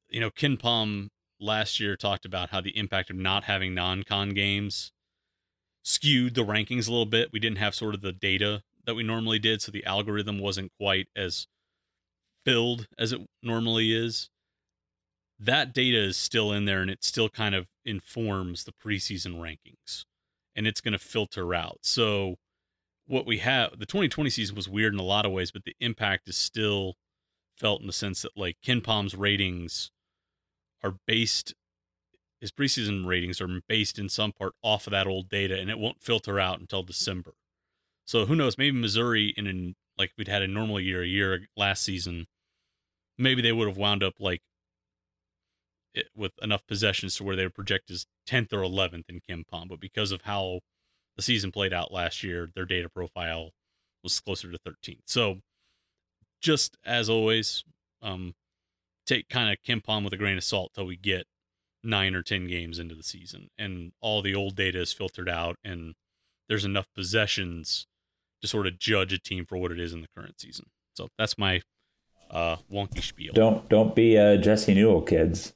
[0.09, 4.91] you know, KenPom last year talked about how the impact of not having non-con games
[5.83, 7.29] skewed the rankings a little bit.
[7.31, 10.71] We didn't have sort of the data that we normally did, so the algorithm wasn't
[10.79, 11.47] quite as
[12.43, 14.29] filled as it normally is.
[15.39, 20.05] That data is still in there and it still kind of informs the preseason rankings
[20.55, 21.79] and it's going to filter out.
[21.81, 22.35] So,
[23.07, 25.75] what we have, the 2020 season was weird in a lot of ways, but the
[25.79, 26.95] impact is still
[27.57, 29.91] felt in the sense that, like, KenPom's ratings
[30.85, 31.55] are based
[32.39, 35.79] his preseason ratings are based in some part off of that old data and it
[35.79, 37.33] won't filter out until December.
[38.05, 41.47] So who knows, maybe Missouri in an like we'd had a normal year a year
[41.57, 42.27] last season,
[43.17, 44.41] maybe they would have wound up like
[45.95, 49.69] it, with enough possessions to where they would project as 10th or 11th in KenPom,
[49.69, 50.59] but because of how
[51.15, 53.51] the season played out last year, their data profile
[54.03, 54.99] was closer to 13th.
[55.07, 55.39] So
[56.41, 57.63] just as always,
[58.03, 58.35] um
[59.05, 61.27] take kind of KenPom with a grain of salt till we get
[61.83, 63.49] nine or ten games into the season.
[63.57, 65.95] And all the old data is filtered out and
[66.49, 67.87] there's enough possessions
[68.41, 70.65] to sort of judge a team for what it is in the current season.
[70.93, 71.61] So that's my
[72.31, 73.33] uh wonky spiel.
[73.33, 75.53] Don't don't be uh, Jesse Newell kids.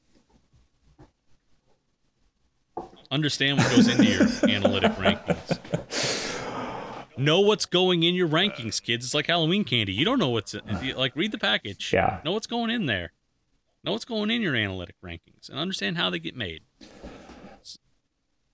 [3.10, 5.58] Understand what goes into your analytic rankings.
[7.18, 9.04] Know what's going in your rankings kids.
[9.04, 9.92] It's like halloween candy.
[9.92, 10.62] You don't know what's in,
[10.96, 11.92] like read the package.
[11.92, 12.20] Yeah.
[12.24, 13.12] know what's going in there
[13.84, 16.62] know what's going in your analytic rankings and understand how they get made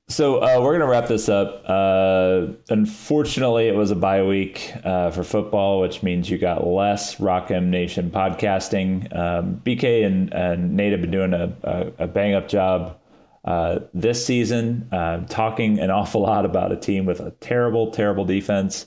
[0.09, 1.64] So uh, we're gonna wrap this up.
[1.66, 7.18] Uh, unfortunately, it was a bye week uh, for football, which means you got less
[7.18, 9.14] Rock M Nation podcasting.
[9.16, 12.99] Um, BK and, and Nate have been doing a, a, a bang up job
[13.45, 18.24] uh, this season, uh, talking an awful lot about a team with a terrible, terrible
[18.24, 18.87] defense.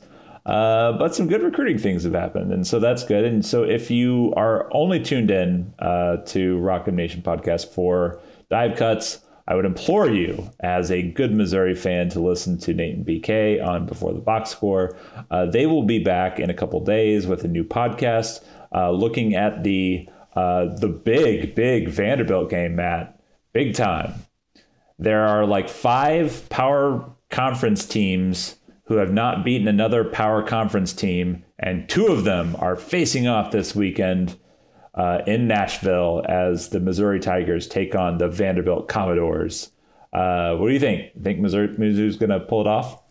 [0.49, 3.23] Uh, but some good recruiting things have happened, and so that's good.
[3.23, 8.19] And so, if you are only tuned in uh, to Rock M Nation podcast for
[8.49, 12.95] dive cuts, I would implore you, as a good Missouri fan, to listen to Nate
[12.95, 14.97] and BK on Before the Box Score.
[15.29, 18.43] Uh, they will be back in a couple days with a new podcast,
[18.73, 23.21] uh, looking at the uh, the big, big Vanderbilt game, Matt,
[23.53, 24.15] big time.
[24.97, 28.55] There are like five power conference teams
[28.89, 33.51] who have not beaten another power conference team, and two of them are facing off
[33.51, 34.37] this weekend
[34.95, 39.71] uh, in Nashville as the Missouri Tigers take on the Vanderbilt Commodores.
[40.11, 41.11] Uh, what do you think?
[41.23, 43.01] Think Missouri Mizzou's going to pull it off?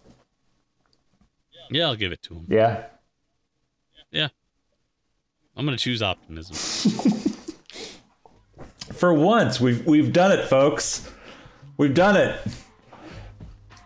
[1.70, 2.86] yeah i'll give it to them Yeah.
[4.10, 4.28] yeah
[5.54, 6.56] i'm gonna choose optimism
[8.94, 11.08] For once, we've we've done it, folks.
[11.76, 12.40] We've done it.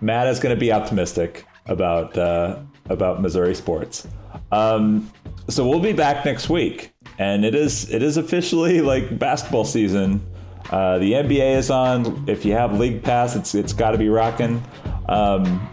[0.00, 2.58] Matt is going to be optimistic about uh,
[2.88, 4.06] about Missouri sports.
[4.50, 5.10] Um,
[5.48, 10.24] so we'll be back next week, and it is it is officially like basketball season.
[10.70, 12.24] Uh, the NBA is on.
[12.28, 14.62] If you have League Pass, it's it's got to be rocking.
[15.08, 15.68] Um,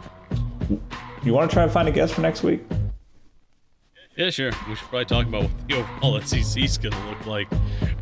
[1.24, 2.62] you want to try and find a guest for next week?
[4.16, 4.52] Yeah, sure.
[4.68, 7.48] We should probably talk about what the overall SEC is going to look like.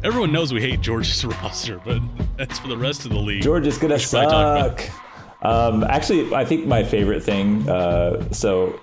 [0.04, 2.02] Everyone knows we hate Georgia's roster, but
[2.38, 3.44] that's for the rest of the league.
[3.44, 5.07] Georgia's probably talk suck.
[5.48, 7.68] Um, actually, I think my favorite thing.
[7.70, 8.80] Uh, so,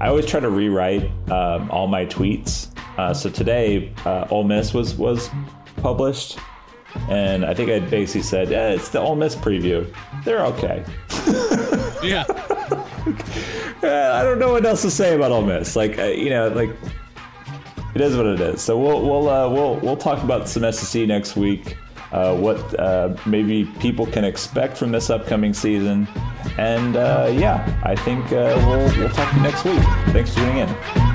[0.00, 4.72] I always try to rewrite um, all my tweets Uh, so today, uh, Ole Miss
[4.72, 5.28] was was
[5.82, 6.38] published,
[7.08, 9.92] and I think I basically said, yeah, it's the Ole Miss preview.
[10.24, 10.84] They're okay.
[12.04, 12.24] Yeah.
[13.82, 15.74] I don't know what else to say about Ole Miss.
[15.74, 16.70] Like uh, you know, like
[17.94, 18.60] it is what it is.
[18.60, 21.76] So we'll we'll uh, we'll we'll talk about some SEC next week.
[22.14, 26.06] Uh, what uh, maybe people can expect from this upcoming season,
[26.58, 29.82] and uh, yeah, I think uh, we'll we'll talk to you next week.
[30.12, 31.13] Thanks for tuning in.